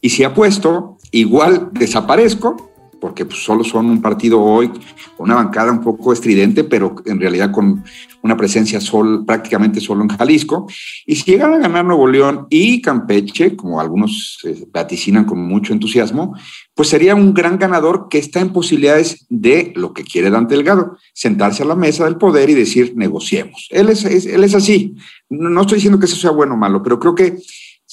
Y 0.00 0.10
si 0.10 0.24
apuesto, 0.24 0.98
igual 1.12 1.70
desaparezco, 1.72 2.71
porque 3.02 3.24
pues, 3.24 3.42
solo 3.42 3.64
son 3.64 3.86
un 3.86 4.00
partido 4.00 4.40
hoy, 4.40 4.70
una 5.18 5.34
bancada 5.34 5.72
un 5.72 5.80
poco 5.80 6.12
estridente, 6.12 6.62
pero 6.62 6.94
en 7.04 7.18
realidad 7.18 7.50
con 7.50 7.82
una 8.22 8.36
presencia 8.36 8.80
sol, 8.80 9.24
prácticamente 9.26 9.80
solo 9.80 10.04
en 10.04 10.08
Jalisco. 10.08 10.68
Y 11.04 11.16
si 11.16 11.32
llegan 11.32 11.52
a 11.52 11.58
ganar 11.58 11.84
Nuevo 11.84 12.06
León 12.06 12.46
y 12.48 12.80
Campeche, 12.80 13.56
como 13.56 13.80
algunos 13.80 14.38
eh, 14.44 14.68
vaticinan 14.72 15.24
con 15.24 15.40
mucho 15.40 15.72
entusiasmo, 15.72 16.36
pues 16.74 16.90
sería 16.90 17.16
un 17.16 17.34
gran 17.34 17.58
ganador 17.58 18.06
que 18.08 18.18
está 18.18 18.38
en 18.38 18.52
posibilidades 18.52 19.26
de 19.28 19.72
lo 19.74 19.92
que 19.92 20.04
quiere 20.04 20.30
Dante 20.30 20.54
Delgado, 20.54 20.96
sentarse 21.12 21.64
a 21.64 21.66
la 21.66 21.74
mesa 21.74 22.04
del 22.04 22.18
poder 22.18 22.50
y 22.50 22.54
decir, 22.54 22.92
negociemos. 22.94 23.66
Él 23.72 23.88
es, 23.88 24.04
él 24.04 24.44
es 24.44 24.54
así. 24.54 24.94
No 25.28 25.62
estoy 25.62 25.78
diciendo 25.78 25.98
que 25.98 26.06
eso 26.06 26.14
sea 26.14 26.30
bueno 26.30 26.54
o 26.54 26.56
malo, 26.56 26.84
pero 26.84 27.00
creo 27.00 27.16
que 27.16 27.36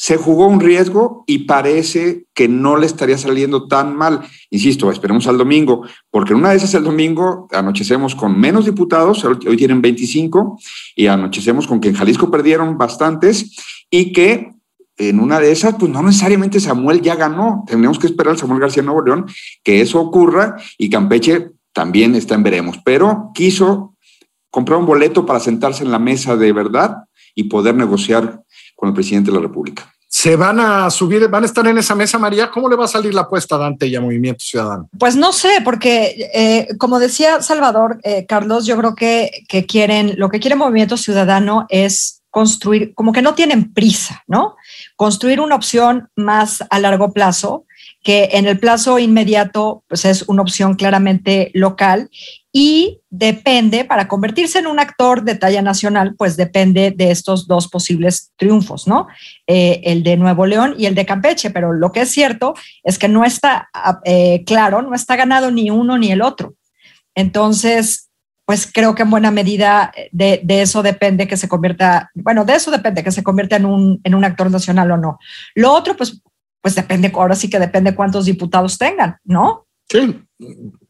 se 0.02 0.16
jugó 0.16 0.48
un 0.48 0.62
riesgo 0.62 1.26
y 1.28 1.40
parece 1.40 2.24
que 2.34 2.48
no 2.48 2.78
le 2.78 2.86
estaría 2.86 3.18
saliendo 3.18 3.68
tan 3.68 3.98
mal. 3.98 4.22
Insisto, 4.50 4.90
esperemos 4.90 5.28
al 5.28 5.38
domingo, 5.38 5.86
porque 6.10 6.32
en 6.32 6.40
una 6.40 6.52
de 6.52 6.56
esas 6.56 6.74
el 6.76 6.86
domingo 6.86 7.50
anochecemos 7.52 8.16
con 8.16 8.40
menos 8.40 8.64
diputados, 8.64 9.26
hoy 9.26 9.58
tienen 9.58 9.82
25, 9.82 10.58
y 10.96 11.08
anochecemos 11.08 11.68
con 11.68 11.82
que 11.82 11.90
en 11.90 11.96
Jalisco 11.96 12.32
perdieron 12.32 12.78
bastantes 12.78 13.58
y 13.90 14.14
que 14.14 14.54
en 14.96 15.20
una 15.20 15.42
de 15.42 15.52
esas, 15.52 15.76
pues 15.76 15.92
no 15.92 16.02
necesariamente 16.02 16.62
Samuel 16.62 17.02
ya 17.02 17.16
ganó. 17.16 17.66
Tenemos 17.68 18.00
que 18.00 18.08
esperar 18.08 18.32
al 18.32 18.38
Samuel 18.38 18.62
García 18.62 18.84
Nuevo 18.84 19.04
León 19.04 19.26
que 19.64 19.82
eso 19.82 20.00
ocurra 20.00 20.56
y 20.78 20.90
Campeche 20.90 21.52
también 21.74 22.16
está 22.16 22.36
en 22.36 22.44
veremos, 22.44 22.80
pero 22.86 23.32
quiso 23.34 23.98
comprar 24.50 24.80
un 24.80 24.86
boleto 24.86 25.26
para 25.26 25.42
sentarse 25.42 25.84
en 25.84 25.92
la 25.92 26.00
mesa 26.00 26.38
de 26.38 26.54
verdad 26.54 27.04
y 27.36 27.44
poder 27.44 27.76
negociar 27.76 28.44
con 28.80 28.90
el 28.90 28.96
presidente 28.96 29.30
de 29.30 29.36
la 29.36 29.44
República. 29.44 29.92
¿Se 30.08 30.38
van 30.38 30.60
a 30.60 30.90
subir, 30.90 31.28
van 31.28 31.44
a 31.44 31.46
estar 31.46 31.68
en 31.68 31.78
esa 31.78 31.94
mesa, 31.96 32.18
María? 32.18 32.50
¿Cómo 32.50 32.70
le 32.70 32.78
va 32.78 32.86
a 32.86 32.88
salir 32.88 33.14
la 33.14 33.22
apuesta 33.22 33.56
a 33.56 33.58
Dante 33.60 33.88
y 33.88 33.96
a 33.96 34.02
Movimiento 34.02 34.40
Ciudadano? 34.40 34.90
Pues 34.98 35.18
no 35.18 35.34
sé, 35.34 35.50
porque 35.64 36.30
eh, 36.34 36.68
como 36.78 36.98
decía 36.98 37.42
Salvador, 37.42 38.00
eh, 38.04 38.26
Carlos, 38.26 38.66
yo 38.66 38.78
creo 38.78 38.96
que, 38.96 39.44
que 39.50 39.66
quieren, 39.66 40.14
lo 40.18 40.30
que 40.30 40.40
quiere 40.40 40.56
Movimiento 40.56 40.96
Ciudadano 40.96 41.68
es 41.70 42.24
construir, 42.30 42.94
como 42.96 43.12
que 43.12 43.22
no 43.22 43.36
tienen 43.36 43.74
prisa, 43.74 44.24
¿no? 44.28 44.56
Construir 44.96 45.42
una 45.42 45.56
opción 45.56 46.10
más 46.16 46.64
a 46.70 46.80
largo 46.80 47.12
plazo, 47.12 47.66
que 48.04 48.30
en 48.34 48.48
el 48.48 48.60
plazo 48.60 48.98
inmediato 48.98 49.84
pues 49.88 50.06
es 50.06 50.24
una 50.28 50.42
opción 50.42 50.76
claramente 50.76 51.52
local 51.54 52.10
y 52.52 53.02
depende, 53.10 53.86
para 53.86 54.08
convertirse 54.08 54.60
en 54.60 54.68
un 54.68 54.80
actor 54.80 55.24
de 55.24 55.36
talla 55.36 55.62
nacional, 55.62 56.16
pues 56.18 56.36
depende 56.36 56.92
de 56.92 57.12
estos 57.12 57.48
dos 57.48 57.68
posibles 57.68 58.32
triunfos, 58.38 58.88
¿no? 58.88 59.08
Eh, 59.46 59.82
el 59.84 60.02
de 60.02 60.18
Nuevo 60.18 60.46
León 60.48 60.74
y 60.78 60.88
el 60.88 60.96
de 60.96 61.06
Campeche, 61.06 61.52
pero 61.52 61.74
lo 61.74 61.92
que 61.92 62.02
es 62.02 62.10
cierto 62.10 62.56
es 62.84 62.98
que 62.98 63.08
no 63.08 63.24
está 63.24 63.70
eh, 64.04 64.44
claro, 64.46 64.82
no 64.82 64.96
está 64.96 65.16
ganado 65.16 65.52
ni 65.52 65.70
uno 65.70 65.98
ni 65.98 66.12
el 66.12 66.22
otro. 66.22 66.56
Entonces, 67.14 68.10
pues 68.46 68.68
creo 68.74 68.96
que 68.96 69.04
en 69.04 69.12
buena 69.12 69.30
medida 69.30 69.92
de, 70.12 70.42
de, 70.44 70.64
eso 70.64 70.82
depende 70.82 71.28
que 71.28 71.38
se 71.38 71.48
convierta, 71.48 72.10
bueno, 72.16 72.46
de 72.46 72.56
eso 72.56 72.72
depende 72.72 73.04
que 73.04 73.12
se 73.12 73.22
convierta 73.22 73.58
en 73.58 73.66
un, 73.66 74.02
en 74.04 74.16
un 74.16 74.26
actor 74.26 74.50
nacional 74.50 74.90
o 74.90 74.98
no. 74.98 75.20
Lo 75.54 75.72
otro, 75.72 75.96
pues, 75.96 76.20
pues 76.62 76.76
depende, 76.76 77.12
ahora 77.16 77.36
sí 77.36 77.50
que 77.50 77.60
depende 77.60 77.96
cuántos 77.96 78.26
diputados 78.26 78.78
tengan, 78.78 79.18
¿no? 79.24 79.66
Sí, 79.90 80.22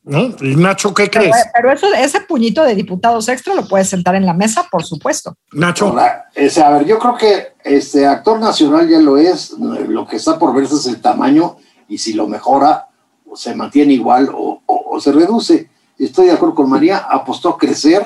¿no? 0.04 0.20
Y 0.42 0.56
Nacho, 0.56 0.94
¿qué 0.94 1.10
crees? 1.10 1.36
pero 1.54 1.72
eso, 1.72 1.88
ese 1.94 2.22
puñito 2.22 2.64
de 2.64 2.76
diputados 2.76 3.30
extra 3.30 3.54
lo 3.54 3.68
puedes 3.68 3.88
sentar 3.90 4.16
en 4.16 4.26
la 4.26 4.34
mesa, 4.34 4.68
por 4.70 4.84
supuesto. 4.84 5.36
Nacho, 5.54 5.88
Ahora, 5.88 6.26
a 6.36 6.70
ver, 6.72 6.86
yo 6.86 7.00
creo 7.00 7.16
que 7.16 7.48
este 7.64 8.06
actor 8.06 8.40
nacional 8.40 8.90
ya 8.90 9.00
lo 9.00 9.18
es, 9.18 9.52
lo 9.52 10.06
que 10.08 10.18
está 10.18 10.38
por 10.38 10.54
verse 10.54 10.76
es 10.76 10.86
el 10.88 11.00
tamaño 11.02 11.58
y 11.88 11.98
si 11.98 12.14
lo 12.14 12.28
mejora 12.28 12.88
o 13.26 13.36
se 13.36 13.54
mantiene 13.56 13.94
igual 13.94 14.30
o, 14.34 14.62
o- 14.66 14.86
o 14.96 15.00
se 15.00 15.12
reduce. 15.12 15.70
Estoy 15.98 16.26
de 16.28 16.34
acuerdo 16.34 16.56
con 16.56 16.70
María, 16.70 16.98
apostó 16.98 17.50
a 17.50 17.58
crecer, 17.58 18.06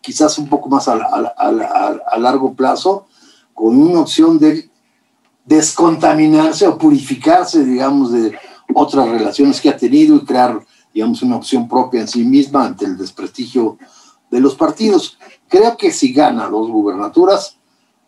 quizás 0.00 0.36
un 0.38 0.48
poco 0.48 0.68
más 0.68 0.88
a- 0.88 0.94
a 0.96 2.18
largo 2.18 2.54
plazo, 2.54 3.06
con 3.54 3.76
una 3.80 4.00
opción 4.00 4.38
de 4.38 4.68
descontaminarse 5.44 6.66
o 6.66 6.78
purificarse, 6.78 7.64
digamos, 7.64 8.12
de 8.12 8.36
otras 8.74 9.08
relaciones 9.08 9.60
que 9.60 9.68
ha 9.68 9.76
tenido 9.76 10.16
y 10.16 10.24
crear, 10.24 10.60
digamos, 10.94 11.22
una 11.22 11.36
opción 11.36 11.68
propia 11.68 12.00
en 12.00 12.08
sí 12.08 12.24
misma 12.24 12.66
ante 12.66 12.84
el 12.84 12.96
desprestigio 12.96 13.78
de 14.30 14.40
los 14.40 14.54
partidos. 14.54 15.18
Creo 15.48 15.76
que 15.76 15.90
si 15.90 16.12
gana 16.12 16.48
dos 16.48 16.70
gubernaturas, 16.70 17.58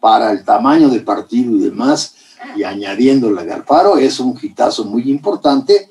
para 0.05 0.33
el 0.33 0.45
tamaño 0.45 0.91
de 0.91 1.01
partido 1.01 1.57
y 1.57 1.61
demás, 1.61 2.15
y 2.55 2.63
añadiendo 2.63 3.31
la 3.31 3.43
de 3.43 3.55
Alfaro, 3.55 3.97
es 3.97 4.21
un 4.21 4.39
hitazo 4.41 4.85
muy 4.85 5.11
importante 5.11 5.89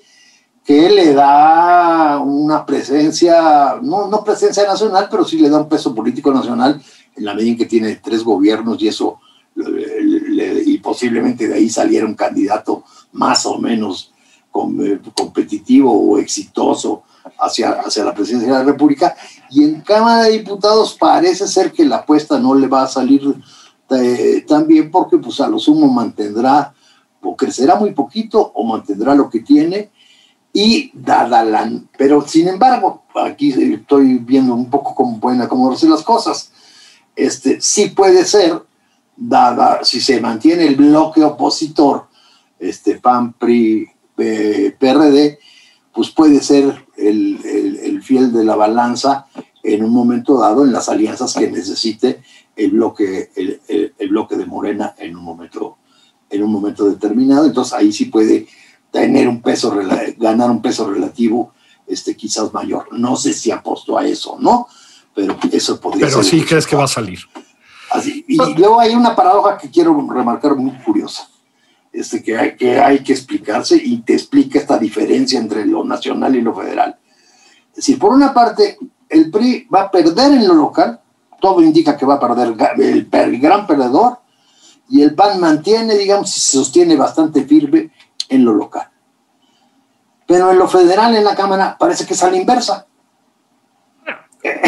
que 0.64 0.88
le 0.88 1.16
da 1.16 2.20
una 2.20 2.64
presencia, 2.64 3.80
no, 3.82 4.08
no 4.08 4.24
presencia 4.24 4.68
nacional, 4.68 5.08
pero 5.10 5.26
sí 5.26 5.40
le 5.40 5.50
da 5.50 5.58
un 5.58 5.68
peso 5.68 5.96
político 5.96 6.32
nacional 6.32 6.80
en 7.16 7.26
la 7.26 7.34
medida 7.34 7.54
en 7.54 7.58
que 7.58 7.66
tiene 7.66 7.96
tres 7.96 8.24
gobiernos 8.24 8.80
y 8.84 8.88
eso, 8.88 9.20
y 9.56 9.62
posiblemente 10.84 11.48
de 11.48 11.56
ahí 11.56 11.70
saliera 11.70 12.06
un 12.06 12.14
candidato 12.14 12.84
más 13.14 13.48
o 13.48 13.58
menos 13.58 14.14
eh, 14.84 15.00
competitivo 15.16 15.92
o 15.92 16.20
exitoso 16.20 17.04
hacia, 17.40 17.72
hacia 17.72 18.04
la 18.04 18.14
presidencia 18.14 18.52
de 18.52 18.60
la 18.60 18.64
República. 18.64 19.16
Y 19.50 19.64
en 19.64 19.82
Cámara 19.82 20.24
de 20.24 20.38
Diputados 20.38 20.96
parece 21.00 21.48
ser 21.48 21.72
que 21.72 21.86
la 21.86 21.98
apuesta 21.98 22.38
no 22.38 22.54
le 22.54 22.68
va 22.68 22.84
a 22.84 22.88
salir 22.88 23.22
eh, 23.90 24.46
tan 24.48 24.68
bien 24.68 24.92
porque 24.92 25.18
pues 25.18 25.40
a 25.40 25.48
lo 25.48 25.58
sumo 25.58 25.88
mantendrá 25.88 26.74
o 27.22 27.36
crecerá 27.36 27.76
muy 27.76 27.94
poquito 27.94 28.52
o 28.54 28.64
mantendrá 28.64 29.16
lo 29.16 29.30
que 29.30 29.40
tiene 29.40 29.90
y 30.54 30.92
dada 30.94 31.44
la... 31.44 31.70
Pero 31.98 32.26
sin 32.28 32.48
embargo, 32.48 33.04
aquí 33.16 33.52
estoy 33.52 34.20
viendo 34.20 34.54
un 34.54 34.70
poco 34.70 34.94
cómo 34.94 35.20
pueden 35.20 35.42
acomodarse 35.42 35.88
las 35.88 36.04
cosas. 36.04 36.52
Este, 37.16 37.60
sí 37.62 37.90
puede 37.90 38.26
ser, 38.26 38.62
dada, 39.16 39.84
si 39.84 40.02
se 40.02 40.20
mantiene 40.20 40.66
el 40.68 40.76
bloque 40.76 41.24
opositor, 41.24 42.08
este, 42.60 43.00
PAN, 43.00 43.34
PRI, 43.34 43.88
eh, 44.18 44.76
PRD, 44.80 45.40
pues 45.94 46.10
puede 46.12 46.42
ser 46.42 46.86
el, 46.98 47.40
el- 47.46 47.76
el 47.84 48.04
fiel 48.04 48.32
de 48.34 48.44
la 48.46 48.56
balanza 48.56 49.28
en 49.64 49.84
un 49.84 49.92
momento 49.92 50.38
dado 50.40 50.64
en 50.66 50.72
las 50.74 50.90
alianzas 50.90 51.34
que 51.36 51.50
necesite 51.50 52.22
el 52.56 52.72
bloque, 52.72 53.32
el, 53.36 53.62
el- 53.68 53.94
el 53.98 54.10
bloque 54.10 54.36
de 54.36 54.46
Morena 54.46 54.94
en 54.98 55.16
un 55.16 55.24
momento, 55.24 55.78
en 56.30 56.44
un 56.44 56.52
momento 56.52 56.86
determinado. 56.90 57.46
Entonces 57.46 57.74
ahí 57.74 57.92
sí 57.92 58.06
puede 58.06 58.48
tener 58.92 59.28
un 59.28 59.42
peso, 59.42 59.76
ganar 60.18 60.50
un 60.52 60.62
peso 60.62 60.90
relativo, 60.92 61.54
este, 61.88 62.16
quizás 62.16 62.54
mayor. 62.54 62.88
No 62.92 63.16
sé 63.16 63.34
si 63.34 63.52
aposto 63.52 63.98
a 63.98 64.06
eso, 64.08 64.38
¿no? 64.40 64.68
Pero 65.16 65.38
eso 65.52 65.80
podría 65.80 66.08
pero 66.08 66.24
ser. 66.24 66.40
sí 66.40 66.46
crees 66.46 66.66
que 66.66 66.76
va 66.76 66.86
a 66.86 66.88
salir. 66.88 67.20
Así, 67.94 68.26
y 68.28 68.38
luego 68.38 68.80
hay 68.80 68.96
una 68.96 69.16
paradoja 69.16 69.58
que 69.58 69.70
quiero 69.70 69.96
remarcar 70.10 70.56
muy 70.56 70.76
curiosa, 70.80 71.30
este, 71.92 72.24
que, 72.24 72.36
hay, 72.36 72.56
que 72.56 72.80
hay 72.80 73.04
que 73.04 73.14
explicarse 73.14 73.80
y 73.82 74.02
te 74.02 74.14
explica 74.14 74.58
esta 74.60 74.78
diferencia 74.80 75.40
entre 75.40 75.66
lo 75.66 75.84
nacional 75.84 76.36
y 76.36 76.42
lo 76.42 76.56
federal. 76.56 76.98
Es 77.70 77.78
decir, 77.78 78.00
por 78.00 78.12
una 78.12 78.34
parte, 78.34 78.78
el 79.10 79.30
PRI 79.30 79.68
va 79.74 79.84
a 79.84 79.92
perder 79.92 80.32
en 80.32 80.48
lo 80.48 80.56
local, 80.56 81.00
todo 81.40 81.62
indica 81.62 81.96
que 81.96 82.06
va 82.06 82.16
a 82.16 82.20
perder 82.20 82.56
el, 82.78 83.08
el 83.12 83.40
gran 83.40 83.68
perdedor, 83.68 84.18
y 84.90 85.02
el 85.02 85.16
PAN 85.16 85.40
mantiene, 85.40 85.96
digamos, 85.96 86.36
y 86.36 86.40
se 86.40 86.58
sostiene 86.58 86.96
bastante 86.96 87.44
firme 87.46 87.92
en 88.30 88.46
lo 88.46 88.54
local. 88.54 88.90
Pero 90.28 90.52
en 90.52 90.58
lo 90.58 90.68
federal, 90.68 91.16
en 91.16 91.24
la 91.24 91.36
Cámara, 91.36 91.78
parece 91.80 92.06
que 92.06 92.14
es 92.14 92.24
a 92.24 92.30
la 92.30 92.38
inversa. 92.38 92.88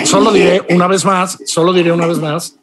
Solo 0.04 0.32
diré 0.32 0.66
una 0.70 0.88
vez 0.88 1.06
más, 1.06 1.38
solo 1.46 1.74
diré 1.74 1.92
una 1.92 2.08
vez 2.08 2.18
más, 2.20 2.58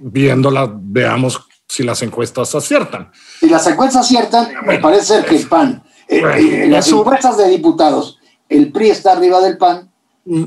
viéndola, 0.00 0.70
veamos 0.78 1.46
si 1.68 1.82
las 1.82 2.02
encuestas 2.02 2.54
aciertan. 2.54 3.10
Si 3.40 3.48
las 3.48 3.66
encuestas 3.66 4.04
aciertan, 4.06 4.48
me 4.66 4.78
parece 4.78 5.04
ser 5.06 5.24
que 5.24 5.36
el 5.36 5.48
PAN, 5.48 5.82
eh, 6.08 6.20
Bueno, 6.20 6.36
eh, 6.36 6.64
en 6.64 6.72
las 6.72 6.86
eso- 6.86 7.00
encuestas 7.00 7.36
de 7.36 7.48
diputados, 7.48 8.18
el 8.48 8.70
PRI 8.72 8.90
está 8.90 9.12
arriba 9.12 9.40
del 9.40 9.58
PAN, 9.58 9.90
Mm, 10.28 10.42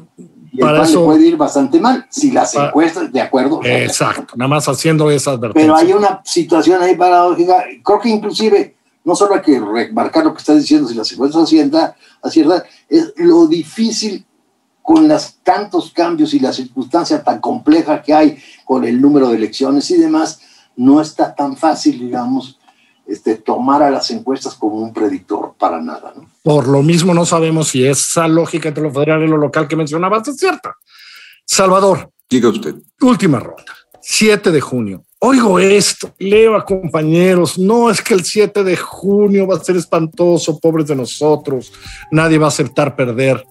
Y 0.51 0.59
para 0.59 0.83
eso 0.83 1.05
puede 1.05 1.25
ir 1.25 1.37
bastante 1.37 1.79
mal 1.79 2.05
si 2.09 2.31
las 2.31 2.53
encuestas, 2.53 3.13
de 3.13 3.21
acuerdo. 3.21 3.61
Exacto, 3.63 4.33
nada 4.35 4.49
más 4.49 4.67
haciendo 4.67 5.09
esas 5.09 5.35
advertencia. 5.35 5.61
Pero 5.73 5.75
hay 5.77 5.93
una 5.93 6.21
situación 6.25 6.81
ahí 6.83 6.95
paradójica. 6.97 7.63
Creo 7.81 7.99
que 8.01 8.09
inclusive 8.09 8.75
no 9.05 9.15
solo 9.15 9.35
hay 9.35 9.41
que 9.41 9.57
remarcar 9.57 10.25
lo 10.25 10.33
que 10.33 10.39
estás 10.39 10.57
diciendo, 10.57 10.85
si 10.89 10.95
las 10.95 11.09
encuestas 11.13 11.43
aciertan, 12.21 12.63
es 12.89 13.13
lo 13.15 13.47
difícil 13.47 14.25
con 14.81 15.07
los 15.07 15.35
tantos 15.43 15.91
cambios 15.91 16.33
y 16.33 16.39
la 16.39 16.53
circunstancia 16.53 17.23
tan 17.23 17.39
compleja 17.39 18.01
que 18.01 18.13
hay 18.13 18.37
con 18.65 18.85
el 18.85 19.01
número 19.01 19.29
de 19.29 19.37
elecciones 19.37 19.89
y 19.91 19.97
demás, 19.97 20.41
no 20.75 21.01
está 21.01 21.35
tan 21.35 21.57
fácil, 21.57 21.99
digamos, 21.99 22.57
este, 23.05 23.35
tomar 23.35 23.83
a 23.83 23.89
las 23.89 24.11
encuestas 24.11 24.55
como 24.55 24.75
un 24.75 24.93
predictor 24.93 25.53
para 25.57 25.81
nada. 25.81 26.13
¿no? 26.15 26.29
Por 26.43 26.67
lo 26.67 26.81
mismo 26.81 27.13
no 27.13 27.25
sabemos 27.25 27.69
si 27.69 27.85
esa 27.85 28.27
lógica 28.27 28.69
entre 28.69 28.83
lo 28.83 28.91
federal 28.91 29.23
y 29.23 29.27
lo 29.27 29.37
local 29.37 29.67
que 29.67 29.75
mencionabas 29.75 30.27
es 30.27 30.37
cierta. 30.37 30.75
Salvador. 31.45 32.11
Diga 32.29 32.49
usted. 32.49 32.75
Última 33.01 33.39
ronda. 33.39 33.73
7 34.01 34.51
de 34.51 34.61
junio. 34.61 35.03
Oigo 35.19 35.59
esto, 35.59 36.13
leo 36.17 36.55
a 36.55 36.63
compañeros, 36.63 37.59
no 37.59 37.89
es 37.89 38.01
que 38.01 38.13
el 38.13 38.23
7 38.23 38.63
de 38.63 38.77
junio 38.77 39.45
va 39.45 39.57
a 39.57 39.63
ser 39.63 39.75
espantoso, 39.75 40.59
pobres 40.59 40.87
de 40.87 40.95
nosotros, 40.95 41.73
nadie 42.09 42.37
va 42.37 42.45
a 42.45 42.47
aceptar 42.47 42.95
perder 42.95 43.43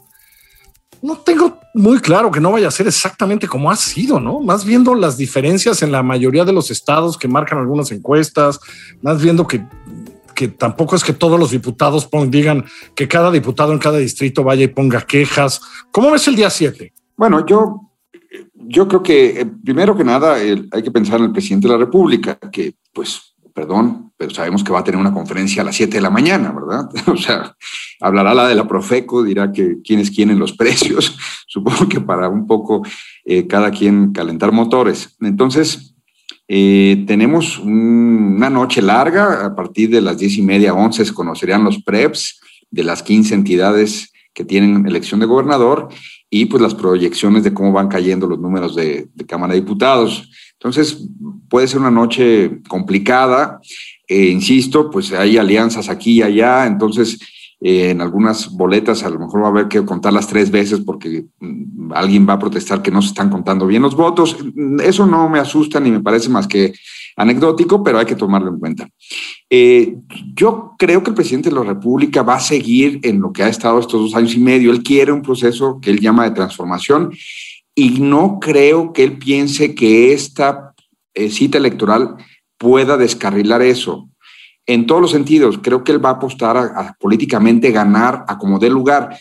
no 1.02 1.18
tengo 1.18 1.58
muy 1.74 2.00
claro 2.00 2.30
que 2.30 2.40
no 2.40 2.52
vaya 2.52 2.68
a 2.68 2.72
ser 2.72 2.86
exactamente 2.86 3.46
como 3.46 3.70
ha 3.70 3.76
sido, 3.76 4.20
¿no? 4.20 4.40
Más 4.40 4.64
viendo 4.64 4.94
las 4.94 5.16
diferencias 5.16 5.82
en 5.82 5.92
la 5.92 6.02
mayoría 6.02 6.44
de 6.44 6.52
los 6.52 6.70
estados 6.70 7.16
que 7.16 7.28
marcan 7.28 7.58
algunas 7.58 7.92
encuestas, 7.92 8.58
más 9.02 9.22
viendo 9.22 9.46
que, 9.46 9.64
que 10.34 10.48
tampoco 10.48 10.96
es 10.96 11.04
que 11.04 11.12
todos 11.12 11.38
los 11.38 11.50
diputados 11.50 12.08
digan 12.28 12.64
que 12.94 13.08
cada 13.08 13.30
diputado 13.30 13.72
en 13.72 13.78
cada 13.78 13.98
distrito 13.98 14.44
vaya 14.44 14.64
y 14.64 14.68
ponga 14.68 15.02
quejas. 15.02 15.60
¿Cómo 15.90 16.10
ves 16.10 16.26
el 16.28 16.36
día 16.36 16.50
7? 16.50 16.92
Bueno, 17.16 17.46
yo, 17.46 17.92
yo 18.54 18.88
creo 18.88 19.02
que 19.02 19.40
eh, 19.40 19.46
primero 19.64 19.96
que 19.96 20.04
nada 20.04 20.34
hay 20.34 20.82
que 20.82 20.90
pensar 20.90 21.18
en 21.18 21.26
el 21.26 21.32
presidente 21.32 21.68
de 21.68 21.74
la 21.74 21.78
República, 21.78 22.38
que 22.52 22.74
pues 22.92 23.34
perdón, 23.54 24.07
pero 24.18 24.34
sabemos 24.34 24.64
que 24.64 24.72
va 24.72 24.80
a 24.80 24.84
tener 24.84 25.00
una 25.00 25.14
conferencia 25.14 25.62
a 25.62 25.64
las 25.64 25.76
7 25.76 25.96
de 25.96 26.00
la 26.00 26.10
mañana, 26.10 26.52
¿verdad? 26.52 26.90
O 27.06 27.16
sea, 27.16 27.56
hablará 28.00 28.34
la 28.34 28.48
de 28.48 28.56
la 28.56 28.66
Profeco, 28.66 29.22
dirá 29.22 29.52
que 29.52 29.78
quiénes 29.82 30.10
quieren 30.10 30.38
los 30.38 30.52
precios, 30.56 31.16
supongo 31.46 31.88
que 31.88 32.00
para 32.00 32.28
un 32.28 32.46
poco 32.46 32.82
eh, 33.24 33.46
cada 33.46 33.70
quien 33.70 34.12
calentar 34.12 34.50
motores. 34.50 35.16
Entonces, 35.20 35.94
eh, 36.48 37.04
tenemos 37.06 37.58
una 37.58 38.50
noche 38.50 38.82
larga, 38.82 39.46
a 39.46 39.54
partir 39.54 39.90
de 39.90 40.00
las 40.00 40.18
10 40.18 40.38
y 40.38 40.42
media, 40.42 40.74
11 40.74 41.04
se 41.04 41.14
conocerían 41.14 41.62
los 41.62 41.82
PREPs 41.82 42.40
de 42.70 42.82
las 42.82 43.02
15 43.04 43.34
entidades 43.34 44.12
que 44.34 44.44
tienen 44.44 44.86
elección 44.86 45.20
de 45.20 45.26
gobernador 45.26 45.88
y 46.28 46.46
pues 46.46 46.60
las 46.60 46.74
proyecciones 46.74 47.44
de 47.44 47.54
cómo 47.54 47.72
van 47.72 47.88
cayendo 47.88 48.26
los 48.26 48.38
números 48.38 48.74
de, 48.74 49.08
de 49.14 49.26
Cámara 49.26 49.54
de 49.54 49.60
Diputados. 49.60 50.28
Entonces, 50.54 51.06
puede 51.48 51.68
ser 51.68 51.78
una 51.78 51.90
noche 51.90 52.60
complicada. 52.68 53.60
Eh, 54.08 54.28
insisto, 54.28 54.90
pues 54.90 55.12
hay 55.12 55.36
alianzas 55.36 55.88
aquí 55.90 56.12
y 56.12 56.22
allá, 56.22 56.66
entonces 56.66 57.18
eh, 57.60 57.90
en 57.90 58.00
algunas 58.00 58.52
boletas 58.52 59.02
a 59.02 59.10
lo 59.10 59.18
mejor 59.18 59.42
va 59.42 59.46
a 59.46 59.50
haber 59.50 59.68
que 59.68 59.84
contarlas 59.84 60.28
tres 60.28 60.50
veces 60.50 60.80
porque 60.80 61.26
mm, 61.40 61.92
alguien 61.92 62.26
va 62.26 62.34
a 62.34 62.38
protestar 62.38 62.80
que 62.82 62.90
no 62.90 63.02
se 63.02 63.08
están 63.08 63.30
contando 63.30 63.66
bien 63.66 63.82
los 63.82 63.96
votos. 63.96 64.36
Eso 64.82 65.06
no 65.06 65.28
me 65.28 65.40
asusta 65.40 65.80
ni 65.80 65.90
me 65.90 66.00
parece 66.00 66.28
más 66.28 66.46
que 66.46 66.72
anecdótico, 67.16 67.82
pero 67.82 67.98
hay 67.98 68.06
que 68.06 68.14
tomarlo 68.14 68.50
en 68.50 68.60
cuenta. 68.60 68.88
Eh, 69.50 69.96
yo 70.34 70.74
creo 70.78 71.02
que 71.02 71.10
el 71.10 71.16
presidente 71.16 71.50
de 71.50 71.56
la 71.56 71.64
República 71.64 72.22
va 72.22 72.36
a 72.36 72.40
seguir 72.40 73.00
en 73.02 73.20
lo 73.20 73.32
que 73.32 73.42
ha 73.42 73.48
estado 73.48 73.80
estos 73.80 74.00
dos 74.00 74.14
años 74.14 74.34
y 74.34 74.38
medio. 74.38 74.70
Él 74.70 74.82
quiere 74.84 75.10
un 75.10 75.22
proceso 75.22 75.80
que 75.80 75.90
él 75.90 76.00
llama 76.00 76.24
de 76.24 76.36
transformación 76.36 77.12
y 77.74 78.00
no 78.00 78.38
creo 78.40 78.92
que 78.92 79.02
él 79.02 79.18
piense 79.18 79.74
que 79.74 80.12
esta 80.12 80.74
eh, 81.12 81.28
cita 81.28 81.58
electoral 81.58 82.16
pueda 82.58 82.96
descarrilar 82.96 83.62
eso. 83.62 84.10
En 84.66 84.86
todos 84.86 85.00
los 85.00 85.10
sentidos, 85.12 85.58
creo 85.62 85.82
que 85.82 85.92
él 85.92 86.04
va 86.04 86.10
a 86.10 86.14
apostar 86.14 86.56
a, 86.56 86.94
políticamente 87.00 87.70
ganar 87.70 88.24
a 88.28 88.36
como 88.36 88.58
dé 88.58 88.68
lugar. 88.68 89.16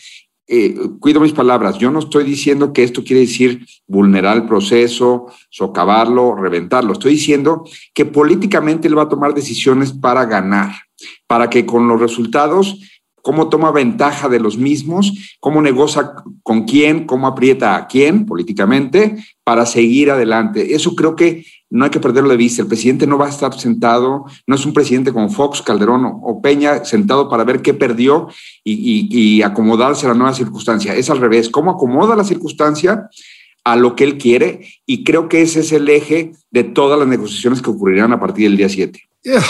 Eh, 0.46 0.74
cuido 1.00 1.20
mis 1.20 1.32
palabras, 1.32 1.78
yo 1.78 1.90
no 1.90 1.98
estoy 2.00 2.24
diciendo 2.24 2.72
que 2.72 2.82
esto 2.82 3.04
quiere 3.04 3.20
decir 3.20 3.66
vulnerar 3.86 4.36
el 4.36 4.46
proceso, 4.46 5.26
socavarlo, 5.50 6.34
reventarlo. 6.34 6.92
Estoy 6.92 7.12
diciendo 7.12 7.64
que 7.94 8.04
políticamente 8.04 8.88
él 8.88 8.98
va 8.98 9.02
a 9.02 9.08
tomar 9.08 9.34
decisiones 9.34 9.92
para 9.92 10.24
ganar, 10.24 10.72
para 11.26 11.48
que 11.48 11.64
con 11.64 11.88
los 11.88 12.00
resultados 12.00 12.78
cómo 13.28 13.50
toma 13.50 13.70
ventaja 13.72 14.30
de 14.30 14.40
los 14.40 14.56
mismos, 14.56 15.36
cómo 15.38 15.60
negocia 15.60 16.12
con 16.42 16.64
quién, 16.64 17.04
cómo 17.04 17.26
aprieta 17.26 17.76
a 17.76 17.86
quién 17.86 18.24
políticamente 18.24 19.22
para 19.44 19.66
seguir 19.66 20.10
adelante. 20.10 20.74
Eso 20.74 20.96
creo 20.96 21.14
que 21.14 21.44
no 21.68 21.84
hay 21.84 21.90
que 21.90 22.00
perderlo 22.00 22.30
de 22.30 22.38
vista. 22.38 22.62
El 22.62 22.68
presidente 22.68 23.06
no 23.06 23.18
va 23.18 23.26
a 23.26 23.28
estar 23.28 23.52
sentado, 23.52 24.24
no 24.46 24.54
es 24.54 24.64
un 24.64 24.72
presidente 24.72 25.12
como 25.12 25.28
Fox, 25.28 25.60
Calderón 25.60 26.06
o 26.06 26.40
Peña 26.40 26.86
sentado 26.86 27.28
para 27.28 27.44
ver 27.44 27.60
qué 27.60 27.74
perdió 27.74 28.28
y, 28.64 29.42
acomodarse 29.42 30.06
a 30.06 30.08
la 30.08 30.14
nueva 30.14 30.32
circunstancia. 30.32 30.94
Es 30.94 31.10
al 31.10 31.18
revés, 31.18 31.50
cómo 31.50 31.72
acomoda 31.72 32.16
la 32.16 32.24
circunstancia 32.24 33.10
a 33.62 33.76
lo 33.76 33.94
que 33.94 34.04
él 34.04 34.16
quiere 34.16 34.66
y 34.86 35.04
creo 35.04 35.28
que 35.28 35.42
ese 35.42 35.60
es 35.60 35.72
el 35.72 35.86
eje 35.90 36.32
de 36.50 36.64
todas 36.64 36.98
las 36.98 37.06
negociaciones 37.06 37.60
que 37.60 37.68
ocurrirán 37.68 38.10
a 38.14 38.20
partir 38.20 38.48
del 38.48 38.56
día 38.56 38.70
7. 38.70 38.98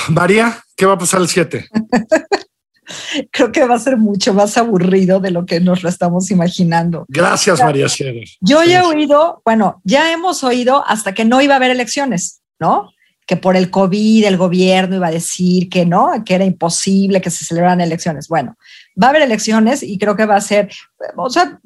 María, 0.08 0.64
¿qué 0.74 0.84
va 0.84 0.94
a 0.94 0.98
pasar 0.98 1.20
el 1.20 1.28
7? 1.28 1.64
creo 3.32 3.52
que 3.52 3.64
va 3.64 3.74
a 3.74 3.78
ser 3.78 3.96
mucho 3.96 4.34
más 4.34 4.56
aburrido 4.56 5.20
de 5.20 5.30
lo 5.30 5.46
que 5.46 5.60
nos 5.60 5.82
lo 5.82 5.88
estamos 5.88 6.30
imaginando. 6.30 7.04
Gracias, 7.08 7.60
María 7.60 7.88
Sierra. 7.88 8.20
Yo 8.40 8.62
ya 8.64 8.80
he 8.80 8.82
oído, 8.82 9.42
bueno, 9.44 9.80
ya 9.84 10.12
hemos 10.12 10.42
oído 10.44 10.84
hasta 10.86 11.14
que 11.14 11.24
no 11.24 11.40
iba 11.40 11.54
a 11.54 11.56
haber 11.56 11.70
elecciones, 11.70 12.42
¿no? 12.58 12.90
Que 13.26 13.36
por 13.36 13.56
el 13.56 13.70
COVID 13.70 14.24
el 14.24 14.36
gobierno 14.36 14.96
iba 14.96 15.08
a 15.08 15.12
decir 15.12 15.68
que 15.68 15.84
no, 15.84 16.12
que 16.24 16.34
era 16.34 16.44
imposible 16.44 17.20
que 17.20 17.30
se 17.30 17.44
celebraran 17.44 17.80
elecciones. 17.80 18.28
Bueno, 18.28 18.56
va 19.00 19.08
a 19.08 19.10
haber 19.10 19.22
elecciones 19.22 19.82
y 19.82 19.98
creo 19.98 20.16
que 20.16 20.26
va 20.26 20.36
a 20.36 20.40
ser, 20.40 20.70
o 21.16 21.28
sea, 21.28 21.58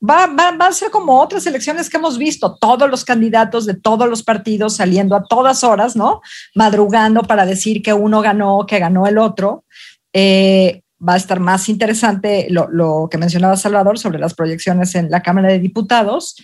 Va, 0.00 0.28
va, 0.28 0.52
va, 0.52 0.68
a 0.68 0.72
ser 0.72 0.92
como 0.92 1.20
otras 1.20 1.44
elecciones 1.46 1.90
que 1.90 1.96
hemos 1.96 2.18
visto, 2.18 2.56
todos 2.60 2.88
los 2.88 3.04
candidatos 3.04 3.66
de 3.66 3.74
todos 3.74 4.08
los 4.08 4.22
partidos 4.22 4.76
saliendo 4.76 5.16
a 5.16 5.24
todas 5.24 5.64
horas, 5.64 5.96
¿no? 5.96 6.20
Madrugando 6.54 7.24
para 7.24 7.44
decir 7.44 7.82
que 7.82 7.92
uno 7.92 8.20
ganó, 8.22 8.64
que 8.64 8.78
ganó 8.78 9.08
el 9.08 9.18
otro. 9.18 9.64
Eh, 10.12 10.82
va 11.06 11.14
a 11.14 11.18
estar 11.18 11.38
más 11.38 11.68
interesante 11.68 12.48
lo, 12.50 13.08
que 13.10 13.18
mencionaba 13.18 13.56
Salvador 13.56 13.98
sobre 13.98 14.18
las 14.18 14.34
proyecciones 14.34 14.94
en 14.94 15.10
la 15.10 15.22
Cámara 15.22 15.48
de 15.48 15.60
Diputados. 15.60 16.36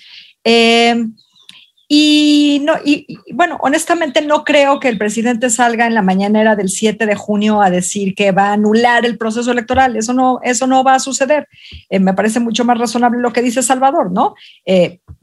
Eh, 0.44 1.07
y, 1.88 2.62
no, 2.64 2.74
y, 2.85 3.18
bueno, 3.33 3.59
honestamente 3.61 4.22
no 4.22 4.44
creo 4.44 4.81
que 4.81 4.88
el 4.88 4.96
presidente 4.96 5.50
salga 5.50 5.87
en 5.87 5.94
la 5.94 6.03
mañanera 6.03 6.57
del 6.57 6.68
7 6.68 7.05
de 7.05 7.14
junio 7.14 7.61
a 7.61 7.68
decir 7.68 8.14
que 8.14 8.33
va 8.33 8.48
a 8.48 8.53
anular 8.53 9.05
el 9.05 9.18
proceso 9.18 9.50
electoral. 9.50 9.96
Eso 9.96 10.14
no, 10.14 10.38
eso 10.42 10.66
no 10.66 10.85
va 10.85 10.94
a 10.94 11.00
suceder. 11.00 11.48
Eh, 11.90 11.98
me 11.98 12.14
parece 12.14 12.40
mucho 12.40 12.64
más 12.64 12.79
razonable 12.79 13.20
lo 13.20 13.33
que 13.33 13.42
dice 13.42 13.62
Salvador, 13.62 14.12
¿no? 14.12 14.35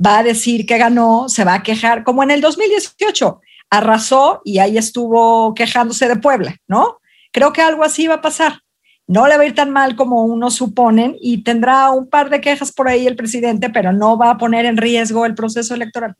va 0.04 0.20
a 0.20 0.24
decir 0.24 0.66
que 0.66 0.78
ganó, 0.78 1.30
se 1.30 1.44
va 1.44 1.56
a 1.56 1.64
quejar, 1.64 2.04
como 2.04 2.24
en 2.24 2.32
el 2.32 2.42
2018, 2.42 3.40
arrasó 3.70 4.42
y 4.44 4.60
ahí 4.60 4.78
estuvo 4.78 5.54
quejándose 5.54 6.08
de 6.08 6.18
Puebla, 6.18 6.56
¿no? 6.68 7.01
Creo 7.32 7.54
que 7.54 7.62
algo 7.62 7.84
así 7.84 8.08
va 8.08 8.16
a 8.16 8.22
pasar. 8.22 8.62
No 9.08 9.28
le 9.28 9.36
va 9.36 9.44
a 9.44 9.46
ir 9.46 9.56
tan 9.56 9.72
mal 9.72 9.96
como 9.96 10.24
unos 10.24 10.56
suponen 10.56 11.18
y 11.20 11.44
tendrá 11.44 11.90
un 11.92 12.08
par 12.08 12.30
de 12.30 12.40
quejas 12.40 12.72
por 12.72 12.88
ahí 12.88 13.08
el 13.08 13.16
presidente, 13.16 13.70
pero 13.70 13.92
no 13.92 14.18
va 14.18 14.32
a 14.32 14.38
poner 14.38 14.66
en 14.66 14.78
riesgo 14.78 15.26
el 15.26 15.36
proceso 15.36 15.74
electoral. 15.74 16.16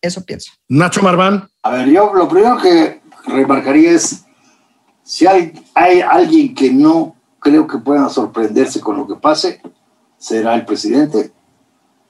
Eso 0.00 0.24
pienso. 0.24 0.52
Nacho 0.68 1.02
Marván. 1.02 1.48
A 1.62 1.70
ver, 1.70 1.88
yo 1.88 2.12
lo 2.14 2.28
primero 2.28 2.56
que 2.58 3.00
remarcaría 3.26 3.90
es, 3.90 4.24
si 5.02 5.26
hay, 5.26 5.52
hay 5.74 6.00
alguien 6.00 6.54
que 6.54 6.72
no 6.72 7.16
creo 7.38 7.66
que 7.66 7.78
pueda 7.78 8.08
sorprenderse 8.08 8.80
con 8.80 8.96
lo 8.96 9.06
que 9.06 9.16
pase, 9.16 9.60
será 10.16 10.54
el 10.54 10.64
presidente, 10.64 11.32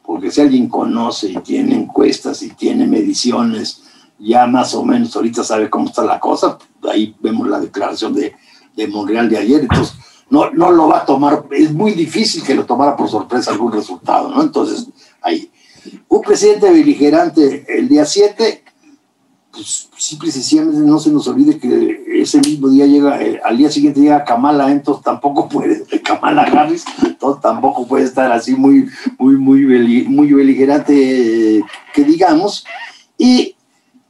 porque 0.02 0.30
si 0.30 0.40
alguien 0.40 0.68
conoce 0.68 1.28
y 1.28 1.36
tiene 1.38 1.74
encuestas 1.74 2.42
y 2.42 2.50
tiene 2.50 2.86
mediciones 2.86 3.82
ya 4.18 4.46
más 4.46 4.74
o 4.74 4.84
menos 4.84 5.14
ahorita 5.14 5.44
sabe 5.44 5.70
cómo 5.70 5.86
está 5.86 6.04
la 6.04 6.20
cosa, 6.20 6.58
ahí 6.90 7.14
vemos 7.20 7.48
la 7.48 7.60
declaración 7.60 8.14
de, 8.14 8.34
de 8.76 8.88
Monreal 8.88 9.28
de 9.28 9.38
ayer, 9.38 9.60
entonces 9.60 9.94
no, 10.30 10.50
no 10.50 10.70
lo 10.72 10.88
va 10.88 10.98
a 10.98 11.06
tomar, 11.06 11.44
es 11.50 11.72
muy 11.72 11.92
difícil 11.92 12.42
que 12.42 12.54
lo 12.54 12.64
tomara 12.64 12.96
por 12.96 13.08
sorpresa 13.08 13.50
algún 13.50 13.72
resultado, 13.72 14.30
¿no? 14.30 14.42
Entonces, 14.42 14.88
ahí. 15.22 15.50
Un 16.08 16.20
presidente 16.22 16.68
beligerante 16.70 17.64
el 17.68 17.88
día 17.88 18.04
7, 18.04 18.64
pues 19.52 19.88
simple 19.96 20.28
y 20.28 20.32
sencillamente 20.32 20.80
no 20.80 20.98
se 20.98 21.10
nos 21.10 21.26
olvide 21.28 21.58
que 21.58 22.20
ese 22.20 22.40
mismo 22.40 22.68
día 22.68 22.86
llega, 22.86 23.22
eh, 23.22 23.40
al 23.44 23.56
día 23.56 23.70
siguiente 23.70 24.00
llega 24.00 24.24
Kamala, 24.24 24.70
entonces 24.70 25.04
tampoco 25.04 25.48
puede, 25.48 25.84
Kamala 26.04 26.42
Harris, 26.42 26.84
entonces 27.04 27.40
tampoco 27.40 27.86
puede 27.86 28.04
estar 28.04 28.30
así 28.32 28.54
muy, 28.54 28.88
muy, 29.18 29.36
muy, 29.36 30.04
muy 30.08 30.32
beligerante, 30.32 31.58
eh, 31.58 31.62
que 31.94 32.04
digamos. 32.04 32.66
Y 33.16 33.55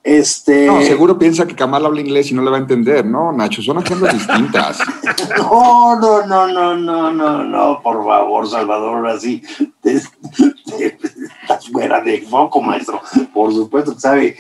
este... 0.07 0.67
No, 0.67 0.81
seguro 0.83 1.19
piensa 1.19 1.49
que 1.49 1.57
Kamal 1.57 1.85
habla 1.85 2.01
inglés 2.01 2.31
y 2.31 2.35
no 2.35 2.43
le 2.43 2.51
va 2.51 2.59
a 2.59 2.61
entender, 2.61 3.05
¿no, 3.05 3.33
Nacho? 3.33 3.61
Son 3.61 3.77
agendas 3.77 4.15
distintas. 4.15 4.79
no, 5.37 5.99
no, 5.99 6.25
no, 6.25 6.47
no, 6.47 6.77
no, 6.77 7.13
no, 7.13 7.43
no, 7.43 7.83
por 7.83 8.05
favor, 8.05 8.49
Salvador, 8.49 9.09
así. 9.09 9.43
estás 9.83 11.69
fuera 11.73 12.01
de 12.01 12.23
foco, 12.23 12.63
maestro. 12.63 13.01
Por 13.35 13.53
supuesto 13.53 13.95
que 13.95 14.01
sabe 14.01 14.37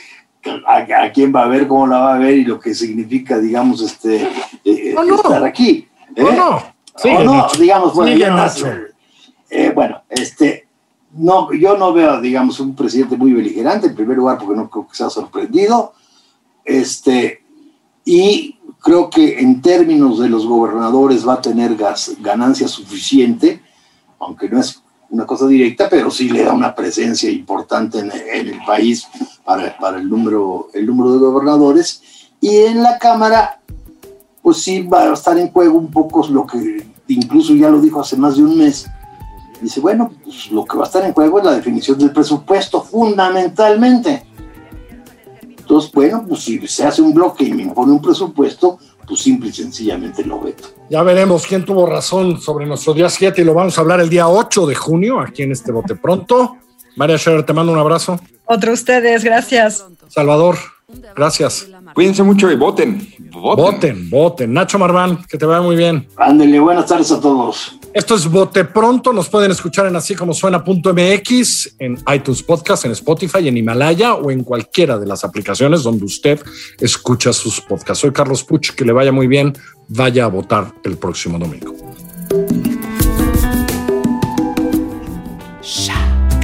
a, 0.68 1.10
quién 1.10 1.34
va 1.34 1.42
a 1.42 1.48
ver, 1.48 1.66
cómo 1.66 1.88
la 1.88 1.98
va 1.98 2.14
a 2.14 2.18
ver 2.18 2.36
y 2.36 2.44
lo 2.44 2.60
que 2.60 2.72
significa, 2.72 3.38
digamos, 3.38 3.82
este, 3.82 4.22
eh, 4.64 4.94
estar 4.94 5.42
aquí. 5.42 5.88
¿eh? 6.14 6.22
no. 6.22 6.62
Sí, 6.94 7.10
no, 7.12 7.48
digamos, 7.58 7.92
bueno, 7.92 8.46
eh, 9.50 9.72
bueno, 9.74 10.02
este, 10.08 10.65
no, 11.18 11.52
yo 11.52 11.76
no 11.76 11.92
veo, 11.92 12.20
digamos, 12.20 12.60
un 12.60 12.74
presidente 12.74 13.16
muy 13.16 13.32
beligerante, 13.32 13.88
en 13.88 13.94
primer 13.94 14.16
lugar, 14.16 14.38
porque 14.38 14.56
no 14.56 14.70
creo 14.70 14.88
que 14.88 14.96
sea 14.96 15.10
sorprendido, 15.10 15.92
este, 16.64 17.42
y 18.04 18.56
creo 18.80 19.10
que 19.10 19.40
en 19.40 19.60
términos 19.60 20.18
de 20.18 20.28
los 20.28 20.46
gobernadores 20.46 21.26
va 21.26 21.34
a 21.34 21.40
tener 21.40 21.76
ganancia 22.20 22.68
suficiente, 22.68 23.60
aunque 24.18 24.48
no 24.48 24.60
es 24.60 24.82
una 25.10 25.26
cosa 25.26 25.46
directa, 25.46 25.88
pero 25.88 26.10
sí 26.10 26.28
le 26.28 26.44
da 26.44 26.52
una 26.52 26.74
presencia 26.74 27.30
importante 27.30 28.00
en, 28.00 28.10
el 28.12 28.58
país 28.66 29.06
para, 29.44 29.76
para, 29.78 29.98
el, 29.98 30.08
número, 30.08 30.68
el 30.72 30.86
número 30.86 31.12
de 31.12 31.18
gobernadores. 31.18 32.02
Y 32.40 32.56
en 32.56 32.82
la 32.82 32.98
Cámara, 32.98 33.60
pues 34.42 34.58
sí 34.58 34.82
va 34.82 35.02
a 35.02 35.12
estar 35.12 35.38
en 35.38 35.50
juego 35.50 35.78
un 35.78 35.90
poco 35.90 36.26
lo 36.28 36.46
que 36.46 36.86
incluso 37.08 37.54
ya 37.54 37.68
lo 37.68 37.80
dijo 37.80 38.00
hace 38.00 38.16
más 38.16 38.36
de 38.36 38.44
un 38.44 38.58
mes. 38.58 38.86
Dice, 39.60 39.80
bueno, 39.80 40.12
pues 40.22 40.50
lo 40.50 40.64
que 40.64 40.76
va 40.76 40.84
a 40.84 40.86
estar 40.86 41.04
en 41.04 41.12
juego 41.12 41.38
es 41.38 41.44
la 41.44 41.54
definición 41.54 41.98
del 41.98 42.12
presupuesto, 42.12 42.82
fundamentalmente. 42.82 44.26
Entonces, 45.58 45.90
bueno, 45.92 46.24
pues 46.28 46.42
si 46.42 46.66
se 46.68 46.84
hace 46.84 47.02
un 47.02 47.12
bloque 47.12 47.44
y 47.44 47.52
me 47.52 47.62
impone 47.64 47.92
un 47.92 48.02
presupuesto, 48.02 48.78
pues 49.06 49.20
simple 49.20 49.48
y 49.48 49.52
sencillamente 49.52 50.24
lo 50.24 50.40
veto. 50.40 50.68
Ya 50.90 51.02
veremos 51.02 51.46
quién 51.46 51.64
tuvo 51.64 51.86
razón 51.86 52.40
sobre 52.40 52.66
nuestro 52.66 52.94
día 52.94 53.08
7 53.08 53.40
y 53.40 53.44
lo 53.44 53.54
vamos 53.54 53.76
a 53.78 53.80
hablar 53.80 54.00
el 54.00 54.08
día 54.08 54.28
8 54.28 54.66
de 54.66 54.74
junio 54.74 55.20
aquí 55.20 55.42
en 55.42 55.52
este 55.52 55.72
Bote 55.72 55.96
Pronto. 55.96 56.56
María 56.96 57.18
Scherer, 57.18 57.44
te 57.44 57.52
mando 57.52 57.72
un 57.72 57.78
abrazo. 57.78 58.18
Otro 58.46 58.72
ustedes, 58.72 59.24
gracias. 59.24 59.84
Salvador, 60.08 60.56
gracias. 61.14 61.68
Cuídense 61.94 62.22
mucho 62.22 62.50
y 62.50 62.56
voten. 62.56 63.06
Voten, 63.30 64.10
voten. 64.10 64.52
Nacho 64.52 64.78
Marván, 64.78 65.24
que 65.28 65.38
te 65.38 65.46
vaya 65.46 65.60
muy 65.60 65.76
bien. 65.76 66.08
Ándele, 66.16 66.58
buenas 66.58 66.86
tardes 66.86 67.12
a 67.12 67.20
todos. 67.20 67.78
Esto 67.92 68.14
es 68.14 68.30
Bote 68.30 68.64
Pronto. 68.64 69.12
Nos 69.12 69.28
pueden 69.28 69.50
escuchar 69.50 69.86
en 69.86 69.96
así 69.96 70.14
como 70.14 70.34
suena.mx, 70.34 71.76
en 71.78 71.98
iTunes 72.14 72.42
Podcast, 72.42 72.84
en 72.84 72.92
Spotify, 72.92 73.48
en 73.48 73.56
Himalaya 73.56 74.14
o 74.14 74.30
en 74.30 74.44
cualquiera 74.44 74.98
de 74.98 75.06
las 75.06 75.24
aplicaciones 75.24 75.82
donde 75.82 76.04
usted 76.04 76.40
escucha 76.80 77.32
sus 77.32 77.60
podcasts. 77.60 78.00
Soy 78.00 78.12
Carlos 78.12 78.44
Puch, 78.44 78.70
que 78.72 78.84
le 78.84 78.92
vaya 78.92 79.12
muy 79.12 79.26
bien. 79.26 79.52
Vaya 79.88 80.24
a 80.24 80.28
votar 80.28 80.74
el 80.84 80.96
próximo 80.96 81.38
domingo. 81.38 81.74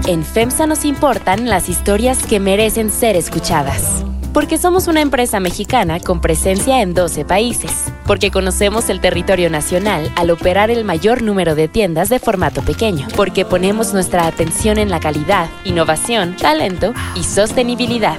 En 0.07 0.25
FEMSA 0.25 0.67
nos 0.67 0.85
importan 0.85 1.49
las 1.49 1.69
historias 1.69 2.27
que 2.27 2.41
merecen 2.41 2.91
ser 2.91 3.17
escuchadas. 3.17 4.05
Porque 4.33 4.57
somos 4.57 4.89
una 4.89 5.03
empresa 5.03 5.41
mexicana 5.41 6.01
con 6.01 6.23
presencia 6.23 6.81
en 6.81 6.95
12 6.95 7.27
países. 7.27 7.93
Porque 8.07 8.31
conocemos 8.31 8.89
el 8.89 9.01
territorio 9.01 9.51
nacional 9.51 10.11
al 10.17 10.31
operar 10.31 10.71
el 10.71 10.85
mayor 10.85 11.21
número 11.21 11.55
de 11.55 11.69
tiendas 11.69 12.09
de 12.09 12.19
formato 12.19 12.63
pequeño. 12.63 13.09
Porque 13.15 13.45
ponemos 13.45 13.93
nuestra 13.93 14.27
atención 14.27 14.79
en 14.79 14.89
la 14.89 15.01
calidad, 15.01 15.51
innovación, 15.65 16.35
talento 16.37 16.95
y 17.15 17.25
sostenibilidad. 17.25 18.19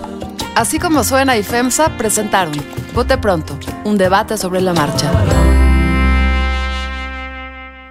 Así 0.55 0.77
como 0.77 1.03
suena 1.03 1.35
y 1.35 1.41
FEMSA 1.41 1.97
presentaron 1.97 2.53
Vote 2.93 3.17
Pronto, 3.17 3.57
un 3.83 3.97
debate 3.97 4.37
sobre 4.37 4.61
la 4.61 4.73
marcha. 4.73 5.11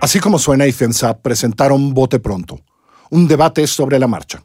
Así 0.00 0.20
como 0.20 0.38
suena 0.38 0.68
y 0.68 0.72
FEMSA 0.72 1.18
presentaron 1.18 1.92
Vote 1.92 2.20
Pronto, 2.20 2.60
un 3.10 3.26
debate 3.26 3.66
sobre 3.66 3.98
la 3.98 4.06
marcha. 4.06 4.44